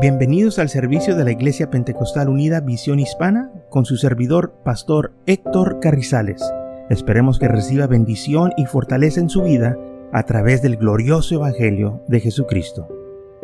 Bienvenidos 0.00 0.60
al 0.60 0.68
servicio 0.68 1.16
de 1.16 1.24
la 1.24 1.32
Iglesia 1.32 1.70
Pentecostal 1.70 2.28
Unida 2.28 2.60
Visión 2.60 3.00
Hispana 3.00 3.50
con 3.68 3.84
su 3.84 3.96
servidor, 3.96 4.54
Pastor 4.64 5.12
Héctor 5.26 5.80
Carrizales. 5.80 6.40
Esperemos 6.88 7.40
que 7.40 7.48
reciba 7.48 7.88
bendición 7.88 8.52
y 8.56 8.66
fortaleza 8.66 9.18
en 9.18 9.28
su 9.28 9.42
vida 9.42 9.76
a 10.12 10.22
través 10.22 10.62
del 10.62 10.76
glorioso 10.76 11.34
Evangelio 11.34 12.04
de 12.06 12.20
Jesucristo. 12.20 12.86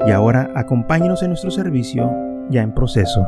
Y 0.07 0.13
ahora 0.13 0.53
acompáñenos 0.55 1.25
en 1.25 1.31
nuestro 1.31 1.51
servicio 1.51 2.09
ya 2.51 2.63
en 2.63 2.73
proceso. 2.73 3.27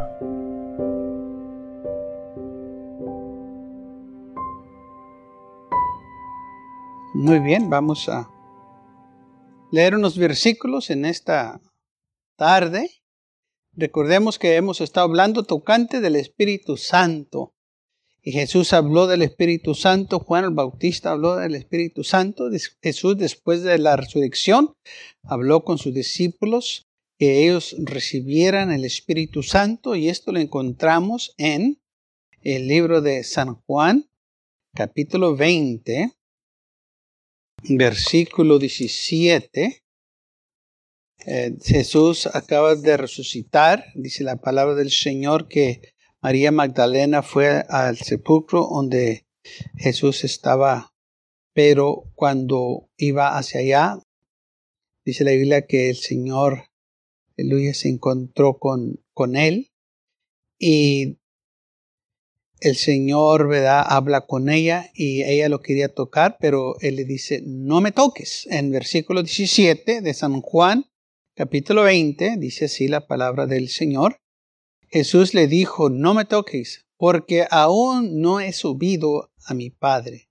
Muy 7.13 7.41
bien, 7.41 7.69
vamos 7.69 8.09
a 8.09 8.31
leer 9.73 9.97
unos 9.97 10.17
versículos 10.17 10.91
en 10.91 11.05
esta 11.07 11.61
tarde 12.37 12.89
Recordemos 13.79 14.39
que 14.39 14.57
hemos 14.57 14.81
estado 14.81 15.07
hablando 15.07 15.43
tocante 15.43 16.01
del 16.01 16.17
Espíritu 16.17 16.79
Santo. 16.79 17.53
Y 18.23 18.33
Jesús 18.33 18.73
habló 18.73 19.07
del 19.07 19.21
Espíritu 19.21 19.75
Santo, 19.75 20.19
Juan 20.19 20.45
el 20.45 20.51
Bautista 20.51 21.11
habló 21.11 21.37
del 21.37 21.55
Espíritu 21.55 22.03
Santo. 22.03 22.49
Jesús 22.83 23.19
después 23.19 23.63
de 23.63 23.79
la 23.79 23.97
resurrección 23.97 24.75
habló 25.23 25.63
con 25.63 25.77
sus 25.77 25.93
discípulos 25.93 26.87
que 27.19 27.45
ellos 27.45 27.77
recibieran 27.79 28.73
el 28.73 28.85
Espíritu 28.87 29.43
Santo 29.43 29.95
y 29.95 30.09
esto 30.09 30.33
lo 30.33 30.41
encontramos 30.41 31.35
en 31.37 31.79
el 32.41 32.69
libro 32.69 33.03
de 33.03 33.25
San 33.25 33.57
Juan, 33.67 34.09
capítulo 34.75 35.37
20, 35.37 36.13
versículo 37.69 38.59
17. 38.59 39.86
Eh, 41.29 41.57
Jesús 41.61 42.27
acaba 42.27 42.77
de 42.77 42.97
resucitar, 42.97 43.87
dice 43.97 44.23
la 44.23 44.37
palabra 44.37 44.77
del 44.77 44.93
Señor 44.93 45.49
que 45.49 45.83
María 46.23 46.53
Magdalena 46.53 47.25
fue 47.25 47.65
al 47.69 47.97
sepulcro 47.97 48.69
donde 48.73 49.27
Jesús 49.77 50.23
estaba, 50.23 50.95
pero 51.53 52.05
cuando 52.15 52.89
iba 52.97 53.37
hacia 53.37 53.59
allá, 53.59 53.99
dice 55.05 55.25
la 55.25 55.33
Biblia 55.33 55.67
que 55.67 55.91
el 55.91 55.97
Señor, 55.97 56.67
aleluya, 57.37 57.75
se 57.75 57.89
encontró 57.89 58.59
con, 58.59 59.03
con 59.13 59.35
él 59.35 59.73
y 60.61 61.19
el 62.61 62.77
Señor, 62.77 63.49
¿verdad? 63.49 63.85
Habla 63.85 64.27
con 64.27 64.49
ella 64.49 64.93
y 64.95 65.25
ella 65.25 65.49
lo 65.49 65.61
quería 65.61 65.93
tocar, 65.93 66.37
pero 66.41 66.77
él 66.81 66.95
le 66.95 67.05
dice, 67.05 67.43
no 67.45 67.81
me 67.81 67.91
toques. 67.91 68.47
En 68.49 68.71
versículo 68.71 69.23
17 69.25 70.01
de 70.01 70.15
San 70.15 70.41
Juan, 70.41 70.87
capítulo 71.37 71.83
20, 71.83 72.39
dice 72.39 72.65
así 72.65 72.89
la 72.89 73.07
palabra 73.07 73.47
del 73.47 73.69
Señor. 73.69 74.23
Jesús 74.89 75.35
le 75.35 75.47
dijo, 75.49 75.91
no 75.91 76.15
me 76.15 76.25
toques, 76.25 76.87
porque 76.97 77.47
aún 77.51 78.23
no 78.23 78.41
he 78.41 78.55
subido 78.55 79.31
a 79.45 79.53
mi 79.53 79.69
Padre, 79.69 80.31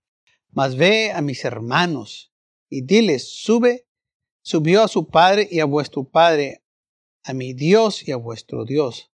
mas 0.49 0.75
ve 0.75 1.11
a 1.11 1.21
mis 1.21 1.45
hermanos 1.45 2.33
y 2.71 2.81
diles, 2.81 3.29
sube, 3.29 3.85
subió 4.41 4.81
a 4.81 4.87
su 4.87 5.07
Padre 5.07 5.47
y 5.51 5.59
a 5.59 5.65
vuestro 5.65 6.05
Padre, 6.05 6.63
a 7.23 7.35
mi 7.35 7.53
Dios 7.53 8.07
y 8.07 8.11
a 8.11 8.15
vuestro 8.15 8.65
Dios. 8.65 9.11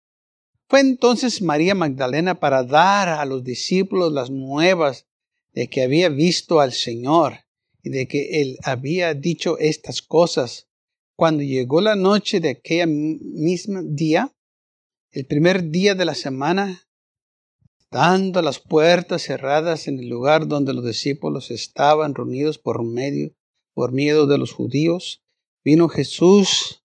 Fue 0.69 0.79
entonces 0.79 1.41
María 1.41 1.75
Magdalena 1.75 2.39
para 2.39 2.63
dar 2.63 3.09
a 3.09 3.25
los 3.25 3.43
discípulos 3.43 4.13
las 4.13 4.29
nuevas 4.29 5.07
de 5.51 5.67
que 5.67 5.83
había 5.83 6.07
visto 6.07 6.61
al 6.61 6.71
Señor 6.71 7.39
y 7.83 7.89
de 7.89 8.07
que 8.07 8.41
él 8.41 8.57
había 8.63 9.13
dicho 9.13 9.57
estas 9.59 10.01
cosas. 10.01 10.69
Cuando 11.21 11.43
llegó 11.43 11.81
la 11.81 11.95
noche 11.95 12.39
de 12.39 12.49
aquella 12.49 12.87
misma 12.87 13.83
día, 13.83 14.35
el 15.11 15.27
primer 15.27 15.69
día 15.69 15.93
de 15.93 16.03
la 16.03 16.15
semana, 16.15 16.89
dando 17.91 18.41
las 18.41 18.57
puertas 18.57 19.21
cerradas 19.21 19.87
en 19.87 19.99
el 19.99 20.09
lugar 20.09 20.47
donde 20.47 20.73
los 20.73 20.83
discípulos 20.83 21.51
estaban 21.51 22.15
reunidos 22.15 22.57
por 22.57 22.83
medio, 22.83 23.35
por 23.75 23.91
miedo 23.91 24.25
de 24.25 24.39
los 24.39 24.51
judíos, 24.51 25.21
vino 25.63 25.89
Jesús 25.89 26.83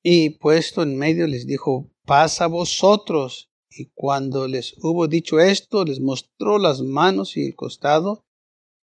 y 0.00 0.30
puesto 0.30 0.84
en 0.84 0.96
medio 0.96 1.26
les 1.26 1.44
dijo, 1.44 1.90
pasa 2.04 2.46
vosotros. 2.46 3.50
Y 3.68 3.86
cuando 3.94 4.46
les 4.46 4.76
hubo 4.78 5.08
dicho 5.08 5.40
esto, 5.40 5.84
les 5.84 5.98
mostró 5.98 6.58
las 6.58 6.82
manos 6.82 7.36
y 7.36 7.46
el 7.46 7.56
costado, 7.56 8.24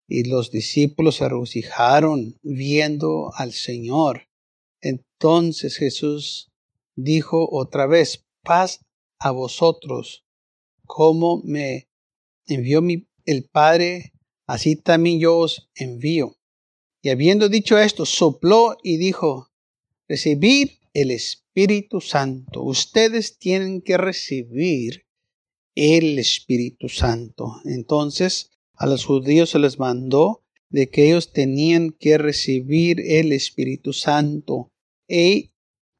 y 0.08 0.24
los 0.28 0.50
discípulos 0.50 1.16
se 1.16 1.28
regocijaron 1.28 2.38
viendo 2.42 3.32
al 3.34 3.52
Señor. 3.52 4.28
Entonces 4.80 5.76
Jesús 5.76 6.50
dijo 6.94 7.48
otra 7.50 7.86
vez, 7.86 8.24
paz 8.42 8.80
a 9.18 9.30
vosotros, 9.30 10.24
como 10.84 11.42
me 11.42 11.88
envió 12.46 12.82
mi, 12.82 13.08
el 13.24 13.44
Padre, 13.44 14.12
así 14.46 14.76
también 14.76 15.18
yo 15.18 15.38
os 15.38 15.68
envío. 15.74 16.36
Y 17.02 17.10
habiendo 17.10 17.48
dicho 17.48 17.78
esto, 17.78 18.06
sopló 18.06 18.76
y 18.82 18.96
dijo, 18.96 19.50
recibid 20.08 20.70
el 20.92 21.10
Espíritu 21.10 22.00
Santo. 22.00 22.62
Ustedes 22.62 23.38
tienen 23.38 23.82
que 23.82 23.96
recibir 23.96 25.06
el 25.74 26.18
Espíritu 26.18 26.88
Santo. 26.88 27.60
Entonces 27.64 28.50
a 28.74 28.86
los 28.86 29.04
judíos 29.04 29.50
se 29.50 29.58
les 29.58 29.78
mandó 29.78 30.45
de 30.70 30.88
que 30.88 31.06
ellos 31.06 31.32
tenían 31.32 31.90
que 31.90 32.18
recibir 32.18 33.00
el 33.00 33.32
Espíritu 33.32 33.92
Santo. 33.92 34.70
Y 35.08 35.52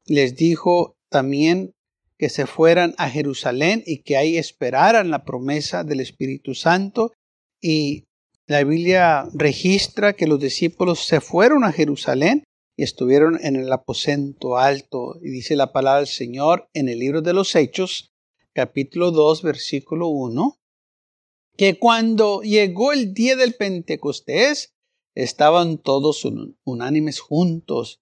les 0.05 0.35
dijo 0.35 0.97
también 1.09 1.73
que 2.17 2.29
se 2.29 2.45
fueran 2.45 2.95
a 2.97 3.09
Jerusalén 3.09 3.83
y 3.85 3.99
que 3.99 4.17
ahí 4.17 4.37
esperaran 4.37 5.11
la 5.11 5.23
promesa 5.23 5.83
del 5.83 5.99
Espíritu 5.99 6.55
Santo. 6.55 7.13
Y 7.61 8.05
la 8.47 8.63
Biblia 8.63 9.27
registra 9.33 10.13
que 10.13 10.27
los 10.27 10.39
discípulos 10.39 11.05
se 11.05 11.21
fueron 11.21 11.63
a 11.63 11.71
Jerusalén 11.71 12.43
y 12.75 12.83
estuvieron 12.83 13.39
en 13.43 13.55
el 13.55 13.71
aposento 13.71 14.57
alto. 14.57 15.17
Y 15.21 15.29
dice 15.29 15.55
la 15.55 15.71
palabra 15.71 15.99
del 15.99 16.07
Señor 16.07 16.69
en 16.73 16.89
el 16.89 16.99
libro 16.99 17.21
de 17.21 17.33
los 17.33 17.55
Hechos, 17.55 18.13
capítulo 18.53 19.11
2, 19.11 19.41
versículo 19.43 20.07
1, 20.07 20.57
que 21.57 21.79
cuando 21.79 22.41
llegó 22.41 22.93
el 22.93 23.13
día 23.13 23.35
del 23.35 23.55
Pentecostés, 23.55 24.75
estaban 25.15 25.79
todos 25.79 26.23
unánimes 26.63 27.19
juntos, 27.19 28.01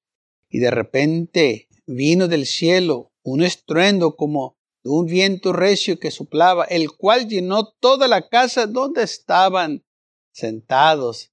y 0.50 0.60
de 0.60 0.72
repente 0.72 1.70
vino 1.88 2.28
del 2.28 2.46
cielo 2.46 3.14
un 3.24 3.44
estruendo 3.44 4.16
como 4.18 4.58
de 4.84 4.92
un 4.92 5.06
viento 5.06 5.54
recio 5.54 6.00
que 6.00 6.12
soplaba, 6.12 6.66
el 6.66 6.92
cual 6.92 7.28
llenó 7.28 7.72
toda 7.80 8.08
la 8.08 8.28
casa 8.28 8.68
donde 8.68 9.04
estaban 9.04 9.86
sentados, 10.34 11.32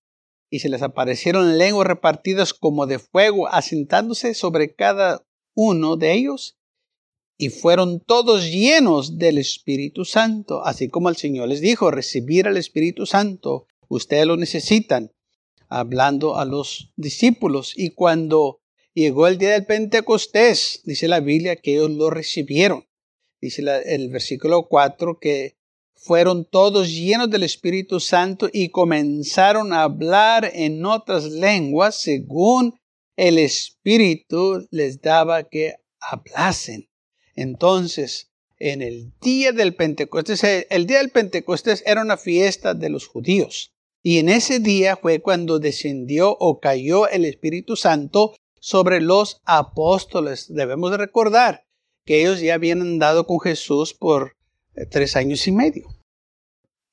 y 0.49 0.61
se 0.61 0.69
les 0.69 0.82
aparecieron 0.82 1.59
lenguas 1.59 1.88
repartidas 1.88 2.55
como 2.55 2.87
de 2.87 2.99
fuego, 3.00 3.49
asentándose 3.49 4.34
sobre 4.34 4.75
cada 4.75 5.27
uno 5.55 5.97
de 5.97 6.12
ellos, 6.12 6.56
y 7.42 7.48
fueron 7.48 7.98
todos 7.98 8.53
llenos 8.53 9.19
del 9.19 9.36
Espíritu 9.36 10.04
Santo, 10.04 10.64
así 10.64 10.88
como 10.88 11.08
el 11.08 11.16
Señor 11.16 11.48
les 11.48 11.60
dijo, 11.60 11.91
recibir 11.91 12.47
al 12.47 12.56
Espíritu 12.56 13.04
Santo, 13.04 13.66
ustedes 13.88 14.26
lo 14.26 14.36
necesitan, 14.36 15.10
hablando 15.69 16.36
a 16.36 16.44
los 16.44 16.92
discípulos, 16.94 17.72
y 17.75 17.91
cuando 17.91 18.60
llegó 18.94 19.26
el 19.26 19.38
día 19.38 19.54
del 19.54 19.66
Pentecostés, 19.66 20.82
dice 20.84 21.08
la 21.08 21.19
Biblia 21.19 21.56
que 21.56 21.72
ellos 21.72 21.91
lo 21.91 22.10
recibieron, 22.10 22.86
dice 23.41 23.64
el 23.86 24.08
versículo 24.10 24.69
4 24.69 25.19
que 25.19 25.56
fueron 25.97 26.44
todos 26.44 26.91
llenos 26.91 27.28
del 27.28 27.42
Espíritu 27.42 27.98
Santo 27.98 28.50
y 28.52 28.69
comenzaron 28.69 29.72
a 29.72 29.82
hablar 29.82 30.48
en 30.54 30.86
otras 30.86 31.25
lenguas 31.25 32.00
según 32.00 32.78
el 33.16 33.36
Espíritu 33.38 34.64
les 34.70 35.02
daba 35.02 35.43
que 35.43 35.75
hablasen. 35.99 36.88
Entonces, 37.34 38.31
en 38.58 38.82
el 38.82 39.12
día 39.20 39.52
del 39.52 39.75
Pentecostés, 39.75 40.44
el 40.70 40.87
día 40.87 40.99
del 40.99 41.11
Pentecostés 41.11 41.82
era 41.87 42.02
una 42.02 42.17
fiesta 42.17 42.75
de 42.75 42.90
los 42.90 43.06
judíos. 43.06 43.73
Y 44.02 44.19
en 44.19 44.29
ese 44.29 44.58
día 44.58 44.96
fue 44.96 45.20
cuando 45.20 45.58
descendió 45.58 46.37
o 46.38 46.58
cayó 46.61 47.08
el 47.08 47.25
Espíritu 47.25 47.76
Santo 47.76 48.34
sobre 48.61 49.00
los 49.00 49.40
apóstoles. 49.44 50.52
Debemos 50.52 50.90
de 50.90 50.96
recordar 50.96 51.64
que 52.05 52.20
ellos 52.20 52.40
ya 52.40 52.55
habían 52.55 52.81
andado 52.81 53.26
con 53.26 53.40
Jesús 53.40 53.94
por 53.94 54.37
eh, 54.75 54.87
tres 54.87 55.17
años 55.17 55.46
y 55.46 55.52
medio. 55.52 55.88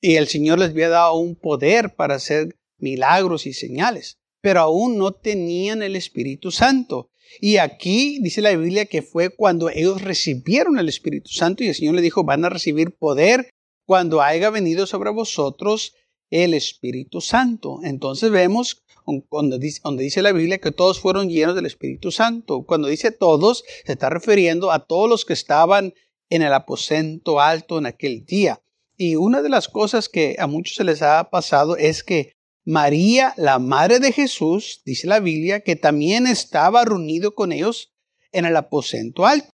Y 0.00 0.16
el 0.16 0.28
Señor 0.28 0.58
les 0.58 0.70
había 0.70 0.88
dado 0.88 1.14
un 1.14 1.34
poder 1.36 1.94
para 1.94 2.14
hacer 2.14 2.56
milagros 2.78 3.46
y 3.46 3.52
señales, 3.52 4.18
pero 4.40 4.60
aún 4.60 4.96
no 4.96 5.12
tenían 5.12 5.82
el 5.82 5.96
Espíritu 5.96 6.50
Santo. 6.50 7.10
Y 7.38 7.58
aquí 7.58 8.18
dice 8.20 8.40
la 8.40 8.56
Biblia 8.56 8.86
que 8.86 9.02
fue 9.02 9.30
cuando 9.30 9.70
ellos 9.70 10.02
recibieron 10.02 10.78
el 10.78 10.88
Espíritu 10.88 11.30
Santo 11.30 11.62
y 11.62 11.68
el 11.68 11.74
Señor 11.74 11.94
le 11.94 12.02
dijo, 12.02 12.24
van 12.24 12.44
a 12.44 12.48
recibir 12.48 12.96
poder 12.96 13.50
cuando 13.86 14.22
haya 14.22 14.50
venido 14.50 14.86
sobre 14.86 15.10
vosotros 15.10 15.94
el 16.30 16.54
Espíritu 16.54 17.20
Santo. 17.20 17.80
Entonces 17.82 18.30
vemos 18.30 18.82
donde 19.30 19.58
dice, 19.58 19.80
donde 19.82 20.04
dice 20.04 20.22
la 20.22 20.32
Biblia 20.32 20.58
que 20.58 20.72
todos 20.72 21.00
fueron 21.00 21.28
llenos 21.28 21.54
del 21.54 21.66
Espíritu 21.66 22.10
Santo. 22.10 22.62
Cuando 22.62 22.88
dice 22.88 23.10
todos, 23.10 23.64
se 23.84 23.92
está 23.92 24.10
refiriendo 24.10 24.70
a 24.70 24.86
todos 24.86 25.08
los 25.08 25.24
que 25.24 25.32
estaban 25.32 25.94
en 26.28 26.42
el 26.42 26.52
aposento 26.52 27.40
alto 27.40 27.78
en 27.78 27.86
aquel 27.86 28.24
día. 28.24 28.62
Y 28.96 29.16
una 29.16 29.42
de 29.42 29.48
las 29.48 29.68
cosas 29.68 30.08
que 30.08 30.36
a 30.38 30.46
muchos 30.46 30.76
se 30.76 30.84
les 30.84 31.02
ha 31.02 31.30
pasado 31.30 31.76
es 31.76 32.04
que 32.04 32.32
María, 32.64 33.34
la 33.36 33.58
madre 33.58 34.00
de 34.00 34.12
Jesús, 34.12 34.82
dice 34.84 35.06
la 35.06 35.20
Biblia, 35.20 35.60
que 35.60 35.76
también 35.76 36.26
estaba 36.26 36.84
reunido 36.84 37.34
con 37.34 37.52
ellos 37.52 37.92
en 38.32 38.44
el 38.44 38.56
aposento 38.56 39.26
alto. 39.26 39.50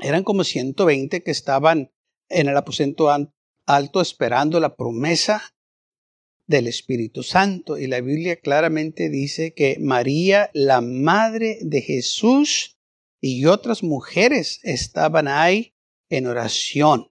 Eran 0.00 0.24
como 0.24 0.44
120 0.44 1.22
que 1.22 1.30
estaban 1.30 1.90
en 2.28 2.48
el 2.48 2.56
aposento 2.56 3.08
alto 3.66 4.00
esperando 4.00 4.60
la 4.60 4.76
promesa 4.76 5.54
del 6.46 6.66
Espíritu 6.66 7.22
Santo. 7.22 7.78
Y 7.78 7.86
la 7.86 8.00
Biblia 8.00 8.36
claramente 8.36 9.08
dice 9.08 9.54
que 9.54 9.78
María, 9.80 10.50
la 10.52 10.80
madre 10.80 11.58
de 11.62 11.80
Jesús, 11.80 12.74
y 13.20 13.46
otras 13.46 13.82
mujeres 13.82 14.60
estaban 14.64 15.28
ahí 15.28 15.74
en 16.10 16.26
oración. 16.26 17.08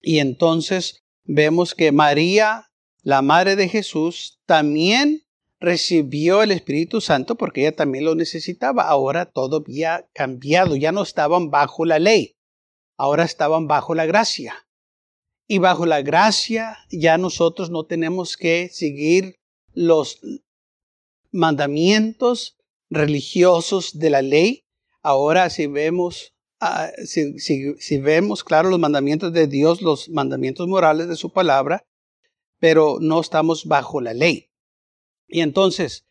Y 0.00 0.18
entonces 0.18 1.04
vemos 1.24 1.74
que 1.74 1.92
María, 1.92 2.69
la 3.02 3.22
madre 3.22 3.56
de 3.56 3.68
Jesús, 3.68 4.40
también 4.46 5.22
recibió 5.60 6.42
el 6.42 6.52
Espíritu 6.52 7.00
Santo 7.00 7.36
porque 7.36 7.62
ella 7.62 7.76
también 7.76 8.04
lo 8.04 8.14
necesitaba. 8.14 8.84
Ahora 8.84 9.26
todo 9.26 9.58
había 9.58 10.08
cambiado, 10.12 10.76
ya 10.76 10.92
no 10.92 11.02
estaban 11.02 11.50
bajo 11.50 11.84
la 11.84 11.98
ley, 11.98 12.36
ahora 12.96 13.24
estaban 13.24 13.68
bajo 13.68 13.94
la 13.94 14.06
gracia. 14.06 14.66
Y 15.46 15.58
bajo 15.58 15.84
la 15.84 16.02
gracia 16.02 16.78
ya 16.90 17.18
nosotros 17.18 17.70
no 17.70 17.84
tenemos 17.84 18.36
que 18.36 18.68
seguir 18.72 19.36
los 19.72 20.20
mandamientos 21.32 22.56
religiosos 22.88 23.98
de 23.98 24.10
la 24.10 24.22
ley. 24.22 24.64
Ahora 25.02 25.50
si 25.50 25.66
vemos, 25.66 26.34
ah, 26.60 26.90
si, 27.04 27.98
vemos, 27.98 28.44
claro, 28.44 28.70
los 28.70 28.78
mandamientos 28.78 29.32
de 29.32 29.46
Dios, 29.46 29.82
los 29.82 30.08
mandamientos 30.08 30.68
morales 30.68 31.08
de 31.08 31.16
su 31.16 31.32
palabra, 31.32 31.84
pero 32.60 32.98
no 33.00 33.20
estamos 33.20 33.64
bajo 33.64 34.00
la 34.00 34.14
ley. 34.14 34.50
Y 35.26 35.40
entonces, 35.40 36.06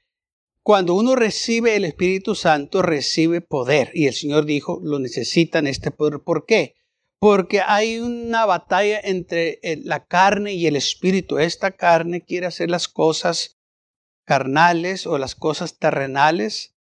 cuando 0.61 0.93
uno 0.93 1.15
recibe 1.15 1.77
el 1.77 1.85
Espíritu 1.85 2.35
Santo, 2.35 2.81
recibe 2.81 3.39
poder. 3.39 3.91
Y 3.93 4.07
el 4.07 4.13
Señor 4.13 4.45
dijo, 4.45 4.81
lo 4.83 4.99
necesitan 4.99 5.67
este 5.67 5.91
poder. 5.91 6.19
¿Por 6.19 6.45
qué? 6.45 6.75
porque 7.19 7.59
hay 7.59 7.99
una 7.99 8.45
batalla 8.45 8.99
entre 9.03 9.59
la 9.83 10.05
carne 10.05 10.53
y 10.53 10.67
el 10.67 10.77
espíritu. 10.77 11.37
Esta 11.37 11.71
carne 11.71 12.23
quiere 12.23 12.47
hacer 12.47 12.69
las 12.69 12.87
cosas 12.87 13.59
carnales 14.25 15.05
o 15.05 15.17
las 15.17 15.35
cosas 15.35 15.77
terrenales 15.77 16.75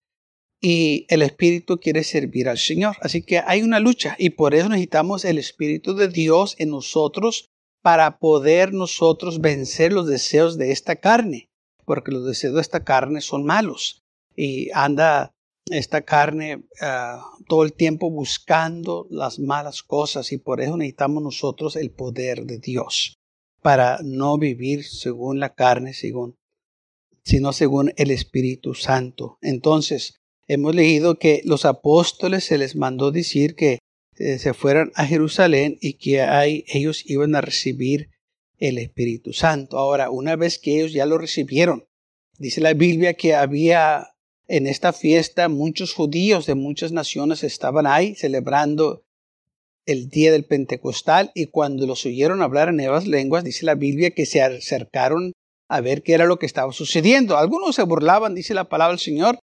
y 0.62 1.06
el 1.10 1.22
espíritu 1.22 1.80
quiere 1.80 2.04
servir 2.04 2.50
al 2.50 2.58
Señor. 2.58 2.98
Así 3.00 3.22
que 3.22 3.40
hay 3.40 3.62
una 3.62 3.80
lucha 3.80 4.16
y 4.20 4.32
por 4.32 4.54
eso 4.56 4.68
necesitamos 4.68 5.24
el 5.24 5.38
espíritu 5.38 5.96
de 5.96 6.10
Dios 6.10 6.56
en 6.60 6.72
nosotros 6.72 7.52
para 7.86 8.18
poder 8.18 8.74
nosotros 8.74 9.42
vencer 9.42 9.94
los 9.94 10.08
deseos 10.08 10.58
de 10.58 10.72
esta 10.72 10.96
carne, 10.96 11.52
porque 11.86 12.12
los 12.12 12.26
deseos 12.26 12.56
de 12.56 12.62
esta 12.62 12.84
carne 12.84 13.22
son 13.22 13.46
malos 13.46 14.02
y 14.36 14.72
anda 14.74 15.36
esta 15.70 16.02
carne 16.02 16.64
ah, 16.82 17.24
todo 17.48 17.64
el 17.64 17.74
tiempo 17.74 18.10
buscando 18.10 19.06
las 19.12 19.38
malas 19.38 19.84
cosas 19.84 20.32
y 20.32 20.40
por 20.40 20.62
eso 20.62 20.76
necesitamos 20.78 21.22
nosotros 21.22 21.76
el 21.76 21.92
poder 21.92 22.48
de 22.48 22.58
Dios 22.58 23.20
para 23.62 24.00
no 24.04 24.40
vivir 24.40 24.84
según 24.84 25.40
la 25.40 25.54
carne, 25.54 25.94
sino 25.94 27.54
según 27.54 27.94
el 27.98 28.10
Espíritu 28.10 28.74
Santo. 28.74 29.38
Entonces, 29.44 30.16
hemos 30.48 30.74
leído 30.74 31.20
que 31.20 31.44
los 31.46 31.66
apóstoles 31.66 32.46
se 32.46 32.58
les 32.58 32.76
mandó 32.76 33.12
decir 33.12 33.54
que 33.54 33.78
eh, 34.18 34.40
se 34.40 34.54
fueran 34.54 34.92
a 34.96 35.06
Jerusalén 35.06 35.78
y 35.82 35.94
que 35.94 36.22
ahí 36.22 36.66
ellos 36.68 37.04
iban 37.06 37.36
a 37.36 37.42
recibir 37.42 38.10
el 38.60 38.78
Espíritu 38.78 39.34
Santo. 39.34 39.78
Ahora, 39.78 40.10
una 40.10 40.36
vez 40.36 40.58
que 40.58 40.78
ellos 40.78 40.94
ya 40.94 41.06
lo 41.06 41.18
recibieron, 41.18 41.86
dice 42.38 42.62
la 42.62 42.74
Biblia 42.74 43.14
que 43.14 43.36
había 43.36 44.16
en 44.48 44.68
esta 44.68 44.94
fiesta 44.94 45.50
muchos 45.50 45.94
judíos 45.94 46.46
de 46.46 46.56
muchas 46.56 46.92
naciones 46.92 47.44
estaban 47.44 47.88
ahí 47.88 48.16
celebrando 48.16 49.04
el 49.86 50.10
día 50.10 50.32
del 50.32 50.46
Pentecostal 50.46 51.32
y 51.36 51.48
cuando 51.48 51.86
los 51.86 52.06
oyeron 52.06 52.42
hablar 52.42 52.70
en 52.70 52.78
nuevas 52.78 53.08
lenguas, 53.08 53.44
dice 53.44 53.66
la 53.66 53.76
Biblia 53.76 54.12
que 54.12 54.26
se 54.26 54.42
acercaron 54.42 55.34
a 55.68 55.82
ver 55.82 56.04
qué 56.04 56.14
era 56.14 56.26
lo 56.26 56.40
que 56.40 56.46
estaba 56.46 56.72
sucediendo. 56.72 57.38
Algunos 57.38 57.76
se 57.76 57.84
burlaban, 57.84 58.36
dice 58.36 58.54
la 58.54 58.70
palabra 58.70 58.94
del 58.94 59.00
Señor, 59.00 59.40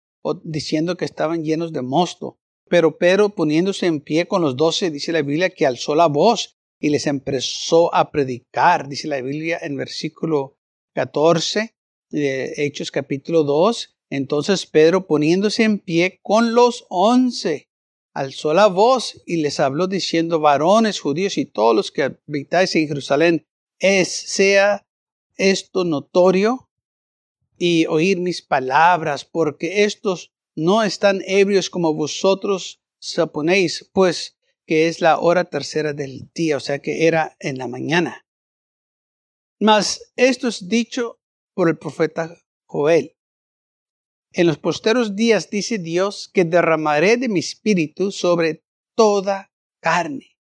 diciendo 0.43 0.97
que 0.97 1.05
estaban 1.05 1.45
llenos 1.45 1.73
de 1.73 1.83
mosto. 1.83 2.39
Pero 2.69 2.99
Pedro, 2.99 3.29
poniéndose 3.31 3.87
en 3.87 4.01
pie 4.01 4.27
con 4.27 4.43
los 4.43 4.57
doce, 4.57 4.91
dice 4.91 5.13
la 5.13 5.23
Biblia 5.23 5.51
que 5.51 5.67
alzó 5.67 5.95
la 5.95 6.07
voz 6.07 6.57
y 6.81 6.91
les 6.91 7.07
empezó 7.07 7.95
a 7.95 8.11
predicar, 8.11 8.89
dice 8.89 9.09
la 9.09 9.21
Biblia 9.21 9.59
en 9.63 9.77
versículo 9.77 10.59
14 10.95 11.75
de 12.11 12.53
Hechos 12.57 12.91
capítulo 12.91 13.45
2, 13.45 13.97
entonces 14.11 14.67
Pedro, 14.67 15.07
poniéndose 15.07 15.65
en 15.65 15.79
pie 15.79 16.21
con 16.23 16.55
los 16.55 16.87
once, 16.89 17.69
alzó 18.15 18.55
la 18.55 18.67
voz 18.67 19.23
y 19.27 19.37
les 19.37 19.61
habló 19.61 19.87
diciendo, 19.87 20.41
varones 20.41 21.01
judíos 21.01 21.39
y 21.39 21.45
todos 21.45 21.75
los 21.75 21.91
que 21.91 22.03
habitáis 22.27 22.75
en 22.77 22.89
Jerusalén, 22.89 23.47
es, 23.79 24.09
sea 24.09 24.87
esto 25.37 25.85
notorio 25.85 26.71
y 27.59 27.87
oír 27.87 28.19
mis 28.19 28.43
palabras, 28.43 29.25
porque 29.25 29.85
estos 29.85 30.33
no 30.56 30.82
están 30.82 31.23
ebrios 31.26 31.70
como 31.70 31.94
vosotros 31.94 32.81
suponéis, 32.99 33.88
pues 33.93 34.37
que 34.67 34.88
es 34.88 35.00
la 35.00 35.20
hora 35.20 35.44
tercera 35.44 35.93
del 35.93 36.29
día, 36.35 36.56
o 36.56 36.61
sea 36.61 36.81
que 36.81 37.06
era 37.06 37.37
en 37.38 37.58
la 37.58 37.69
mañana. 37.69 38.26
Mas 39.61 40.12
esto 40.17 40.49
es 40.49 40.69
dicho 40.69 41.20
por 41.55 41.69
el 41.69 41.79
profeta 41.79 42.37
Joel. 42.64 43.17
En 44.32 44.47
los 44.47 44.58
posteros 44.58 45.14
días 45.14 45.49
dice 45.49 45.79
Dios 45.79 46.29
que 46.32 46.44
derramaré 46.44 47.17
de 47.17 47.29
mi 47.29 47.41
espíritu 47.41 48.11
sobre 48.11 48.64
toda 48.94 49.52
carne. 49.81 50.37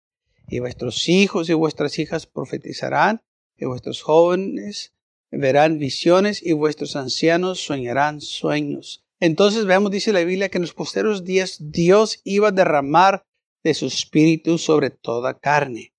Y 0.48 0.59
vuestros 0.59 1.07
hijos 1.09 1.50
y 1.50 1.54
vuestras 1.54 2.00
hijas 2.00 2.25
profetizarán, 2.25 3.21
y 3.57 3.66
vuestros 3.66 4.01
jóvenes 4.01 4.94
verán 5.31 5.80
visiones, 5.80 6.42
y 6.44 6.54
vuestros 6.54 6.95
ancianos 6.95 7.63
soñarán 7.63 8.21
sueños. 8.21 9.03
Entonces 9.19 9.65
vemos, 9.65 9.92
dice 9.92 10.13
la 10.13 10.24
Biblia, 10.24 10.50
que 10.50 10.57
en 10.57 10.63
los 10.63 10.74
posteros 10.74 11.24
días 11.24 11.57
Dios 11.60 12.19
iba 12.23 12.49
a 12.49 12.52
derramar 12.52 13.23
de 13.64 13.73
su 13.73 13.88
espíritu 13.88 14.57
sobre 14.57 14.90
toda 14.90 15.40
carne 15.40 15.94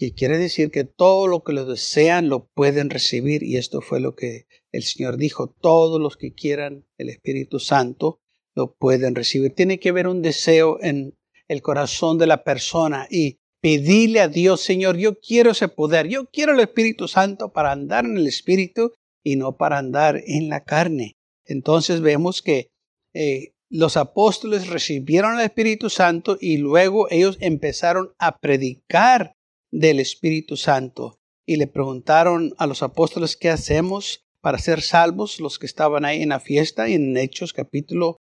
que 0.00 0.14
quiere 0.14 0.38
decir 0.38 0.70
que 0.70 0.84
todo 0.84 1.26
lo 1.26 1.44
que 1.44 1.52
lo 1.52 1.66
desean 1.66 2.30
lo 2.30 2.46
pueden 2.54 2.88
recibir 2.88 3.42
y 3.42 3.58
esto 3.58 3.82
fue 3.82 4.00
lo 4.00 4.14
que 4.14 4.46
el 4.72 4.82
Señor 4.82 5.18
dijo, 5.18 5.50
todos 5.50 6.00
los 6.00 6.16
que 6.16 6.32
quieran 6.32 6.86
el 6.96 7.10
Espíritu 7.10 7.58
Santo 7.58 8.18
lo 8.56 8.72
pueden 8.72 9.14
recibir. 9.14 9.54
Tiene 9.54 9.78
que 9.78 9.90
haber 9.90 10.08
un 10.08 10.22
deseo 10.22 10.78
en 10.80 11.18
el 11.48 11.60
corazón 11.60 12.16
de 12.16 12.26
la 12.26 12.44
persona 12.44 13.08
y 13.10 13.40
pedirle 13.60 14.20
a 14.20 14.28
Dios, 14.28 14.62
Señor, 14.62 14.96
yo 14.96 15.20
quiero 15.20 15.50
ese 15.50 15.68
poder, 15.68 16.08
yo 16.08 16.24
quiero 16.32 16.54
el 16.54 16.60
Espíritu 16.60 17.06
Santo 17.06 17.52
para 17.52 17.70
andar 17.70 18.06
en 18.06 18.16
el 18.16 18.26
Espíritu 18.26 18.94
y 19.22 19.36
no 19.36 19.58
para 19.58 19.76
andar 19.76 20.22
en 20.26 20.48
la 20.48 20.64
carne. 20.64 21.18
Entonces 21.50 22.00
vemos 22.00 22.42
que 22.42 22.70
eh, 23.14 23.54
los 23.68 23.96
apóstoles 23.96 24.68
recibieron 24.68 25.38
el 25.38 25.44
Espíritu 25.46 25.90
Santo 25.90 26.36
y 26.40 26.58
luego 26.58 27.10
ellos 27.10 27.38
empezaron 27.40 28.12
a 28.18 28.38
predicar 28.38 29.34
del 29.70 30.00
Espíritu 30.00 30.56
Santo. 30.56 31.18
Y 31.46 31.56
le 31.56 31.66
preguntaron 31.66 32.54
a 32.58 32.66
los 32.66 32.82
apóstoles 32.82 33.36
qué 33.36 33.50
hacemos 33.50 34.24
para 34.40 34.58
ser 34.58 34.80
salvos, 34.80 35.40
los 35.40 35.58
que 35.58 35.66
estaban 35.66 36.04
ahí 36.04 36.22
en 36.22 36.30
la 36.30 36.40
fiesta. 36.40 36.88
Y 36.88 36.94
en 36.94 37.16
Hechos 37.16 37.52
capítulo 37.52 38.18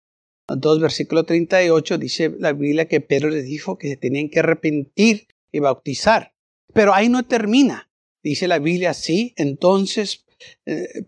2, 0.47 0.79
versículo 0.79 1.23
38, 1.23 1.97
dice 1.97 2.35
la 2.39 2.53
Biblia 2.53 2.87
que 2.87 3.01
Pedro 3.01 3.29
les 3.29 3.45
dijo 3.45 3.77
que 3.77 3.89
se 3.89 3.97
tenían 3.97 4.29
que 4.29 4.39
arrepentir 4.39 5.27
y 5.51 5.59
bautizar. 5.59 6.33
Pero 6.73 6.93
ahí 6.93 7.09
no 7.09 7.23
termina. 7.23 7.91
Dice 8.23 8.47
la 8.47 8.59
Biblia 8.59 8.91
así. 8.91 9.33
Entonces 9.37 10.25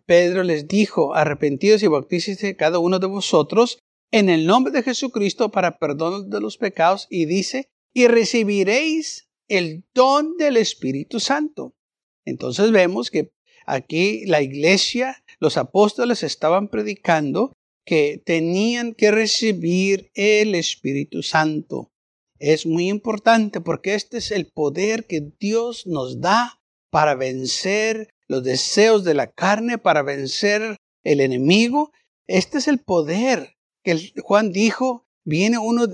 Pedro 0.05 0.43
les 0.43 0.67
dijo, 0.67 1.13
arrepentidos 1.13 1.83
y 1.83 1.87
bautícese 1.87 2.55
cada 2.55 2.79
uno 2.79 2.99
de 2.99 3.07
vosotros 3.07 3.79
en 4.11 4.29
el 4.29 4.45
nombre 4.45 4.73
de 4.73 4.83
Jesucristo 4.83 5.51
para 5.51 5.77
perdón 5.77 6.29
de 6.29 6.41
los 6.41 6.57
pecados. 6.57 7.07
Y 7.09 7.25
dice, 7.25 7.69
y 7.93 8.07
recibiréis 8.07 9.29
el 9.47 9.83
don 9.93 10.37
del 10.37 10.57
Espíritu 10.57 11.19
Santo. 11.19 11.75
Entonces 12.25 12.71
vemos 12.71 13.11
que 13.11 13.31
aquí 13.65 14.25
la 14.25 14.41
iglesia, 14.41 15.23
los 15.39 15.57
apóstoles 15.57 16.23
estaban 16.23 16.69
predicando 16.69 17.53
que 17.85 18.21
tenían 18.23 18.93
que 18.93 19.11
recibir 19.11 20.11
el 20.13 20.55
Espíritu 20.55 21.23
Santo. 21.23 21.91
Es 22.39 22.65
muy 22.65 22.89
importante 22.89 23.61
porque 23.61 23.95
este 23.95 24.17
es 24.17 24.31
el 24.31 24.47
poder 24.47 25.05
que 25.05 25.31
Dios 25.39 25.85
nos 25.85 26.21
da 26.21 26.60
para 26.91 27.15
vencer 27.15 28.13
los 28.27 28.43
deseos 28.43 29.03
de 29.03 29.15
la 29.15 29.31
carne 29.31 29.77
para 29.77 30.03
vencer 30.03 30.77
el 31.03 31.21
enemigo. 31.21 31.91
Este 32.27 32.59
es 32.59 32.67
el 32.67 32.79
poder 32.79 33.55
que 33.83 34.13
Juan 34.21 34.51
dijo, 34.51 35.07
viene 35.25 35.57
uno 35.57 35.87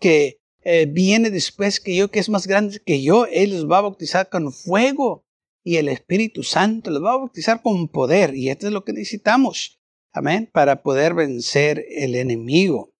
que 0.00 0.40
eh, 0.62 0.86
viene 0.86 1.30
después 1.30 1.80
que 1.80 1.94
yo, 1.94 2.10
que 2.10 2.18
es 2.18 2.28
más 2.28 2.46
grande 2.46 2.80
que 2.84 3.02
yo, 3.02 3.26
Él 3.26 3.50
los 3.50 3.70
va 3.70 3.78
a 3.78 3.82
bautizar 3.82 4.28
con 4.28 4.52
fuego 4.52 5.24
y 5.62 5.76
el 5.76 5.88
Espíritu 5.88 6.42
Santo 6.42 6.90
los 6.90 7.02
va 7.04 7.12
a 7.12 7.18
bautizar 7.18 7.62
con 7.62 7.88
poder. 7.88 8.34
Y 8.34 8.50
esto 8.50 8.66
es 8.66 8.72
lo 8.72 8.84
que 8.84 8.92
necesitamos, 8.92 9.78
amén, 10.12 10.48
para 10.52 10.82
poder 10.82 11.14
vencer 11.14 11.84
el 11.90 12.14
enemigo. 12.14 12.92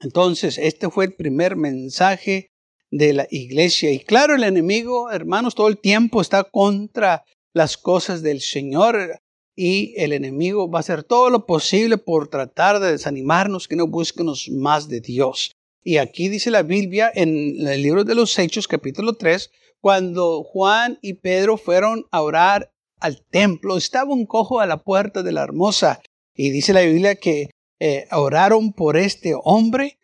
Entonces, 0.00 0.58
este 0.58 0.90
fue 0.90 1.06
el 1.06 1.14
primer 1.14 1.56
mensaje 1.56 2.50
de 2.90 3.12
la 3.12 3.26
iglesia. 3.30 3.90
Y 3.90 4.00
claro, 4.00 4.34
el 4.34 4.44
enemigo, 4.44 5.10
hermanos, 5.10 5.54
todo 5.54 5.68
el 5.68 5.78
tiempo 5.78 6.20
está 6.20 6.44
contra 6.44 7.24
las 7.52 7.76
cosas 7.76 8.22
del 8.22 8.40
Señor 8.40 9.20
y 9.56 9.94
el 9.96 10.12
enemigo 10.12 10.70
va 10.70 10.78
a 10.78 10.80
hacer 10.80 11.02
todo 11.02 11.30
lo 11.30 11.46
posible 11.46 11.96
por 11.96 12.28
tratar 12.28 12.78
de 12.78 12.92
desanimarnos, 12.92 13.66
que 13.66 13.76
no 13.76 13.86
busquemos 13.86 14.48
más 14.50 14.88
de 14.88 15.00
Dios. 15.00 15.52
Y 15.82 15.96
aquí 15.96 16.28
dice 16.28 16.50
la 16.50 16.62
Biblia 16.62 17.10
en 17.14 17.66
el 17.66 17.82
libro 17.82 18.04
de 18.04 18.14
los 18.14 18.38
Hechos, 18.38 18.68
capítulo 18.68 19.14
3, 19.14 19.50
cuando 19.80 20.42
Juan 20.42 20.98
y 21.00 21.14
Pedro 21.14 21.56
fueron 21.56 22.04
a 22.10 22.22
orar 22.22 22.72
al 23.00 23.24
templo, 23.24 23.76
estaba 23.76 24.12
un 24.12 24.26
cojo 24.26 24.60
a 24.60 24.66
la 24.66 24.82
puerta 24.82 25.22
de 25.22 25.32
la 25.32 25.42
hermosa. 25.42 26.00
Y 26.34 26.50
dice 26.50 26.72
la 26.72 26.82
Biblia 26.82 27.14
que 27.14 27.50
eh, 27.78 28.06
oraron 28.10 28.72
por 28.72 28.96
este 28.96 29.34
hombre 29.42 29.95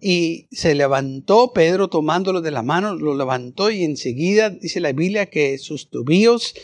y 0.00 0.48
se 0.52 0.74
levantó 0.74 1.52
Pedro 1.52 1.88
tomándolo 1.88 2.40
de 2.40 2.52
la 2.52 2.62
mano, 2.62 2.94
lo 2.94 3.16
levantó 3.16 3.70
y 3.70 3.82
enseguida 3.82 4.50
dice 4.50 4.80
la 4.80 4.92
Biblia 4.92 5.26
que 5.26 5.58
sus 5.58 5.90
tubillos, 5.90 6.54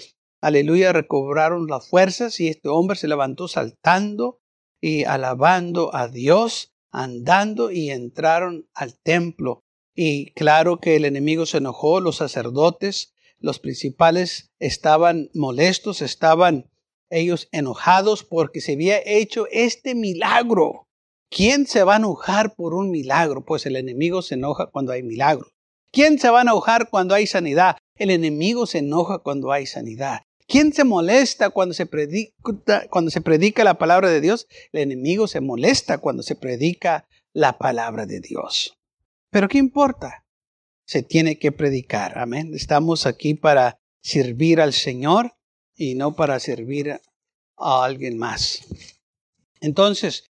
aleluya, 0.41 0.93
recobraron 0.93 1.67
las 1.67 1.89
fuerzas 1.89 2.39
y 2.39 2.49
este 2.49 2.69
hombre 2.69 2.97
se 2.97 3.09
levantó 3.09 3.49
saltando 3.49 4.41
y 4.81 5.05
alabando 5.05 5.95
a 5.95 6.09
Dios, 6.09 6.75
andando 6.91 7.73
y 7.73 7.91
entraron 7.91 8.69
al 8.75 8.97
templo. 8.99 9.65
Y 9.97 10.31
claro 10.33 10.79
que 10.79 10.97
el 10.97 11.05
enemigo 11.05 11.47
se 11.47 11.59
enojó, 11.59 12.01
los 12.01 12.17
sacerdotes, 12.17 13.15
los 13.39 13.59
principales 13.59 14.53
estaban 14.59 15.31
molestos, 15.35 16.03
estaban 16.03 16.71
ellos 17.11 17.49
enojados 17.53 18.25
porque 18.25 18.61
se 18.61 18.73
había 18.73 19.01
hecho 19.05 19.47
este 19.51 19.95
milagro 19.95 20.84
¿Quién 21.35 21.67
se 21.67 21.83
va 21.83 21.95
a 21.95 21.97
enojar 21.97 22.55
por 22.55 22.75
un 22.75 22.93
milagro? 22.93 23.45
Pues 23.45 23.67
el 23.67 23.75
enemigo 23.75 24.23
se 24.23 24.37
enoja 24.37 24.67
cuando 24.67 24.93
hay 24.93 25.03
milagro. 25.03 25.49
¿Quién 25.91 26.21
se 26.21 26.31
va 26.31 26.39
a 26.39 26.43
enojar 26.43 26.91
cuando 26.91 27.13
hay 27.13 27.27
sanidad? 27.27 27.77
El 27.97 28.11
enemigo 28.11 28.67
se 28.67 28.79
enoja 28.79 29.19
cuando 29.19 29.51
hay 29.51 29.67
sanidad. 29.67 30.21
¿Quién 30.47 30.73
se 30.73 30.85
molesta 30.85 31.51
cuando 31.51 31.75
se 31.75 31.87
predica, 31.87 32.87
cuando 32.89 33.11
se 33.11 33.21
predica 33.21 33.65
la 33.65 33.79
palabra 33.79 34.11
de 34.11 34.21
Dios? 34.21 34.47
El 34.71 34.83
enemigo 34.83 35.27
se 35.27 35.41
molesta 35.41 35.99
cuando 35.99 36.23
se 36.23 36.37
predica 36.37 37.09
la 37.33 37.59
palabra 37.59 38.07
de 38.07 38.21
Dios. 38.21 38.79
Pero 39.31 39.49
¿qué 39.49 39.59
importa? 39.59 40.25
Se 40.87 41.03
tiene 41.03 41.41
que 41.41 41.51
predicar. 41.51 42.17
Amén. 42.17 42.53
Estamos 42.55 43.07
aquí 43.07 43.35
para 43.35 43.81
servir 44.05 44.61
al 44.61 44.73
Señor 44.73 45.35
y 45.75 45.97
no 45.97 46.15
para 46.15 46.39
servir 46.39 47.01
a 47.57 47.85
alguien 47.85 48.19
más. 48.19 48.61
Entonces, 49.61 50.31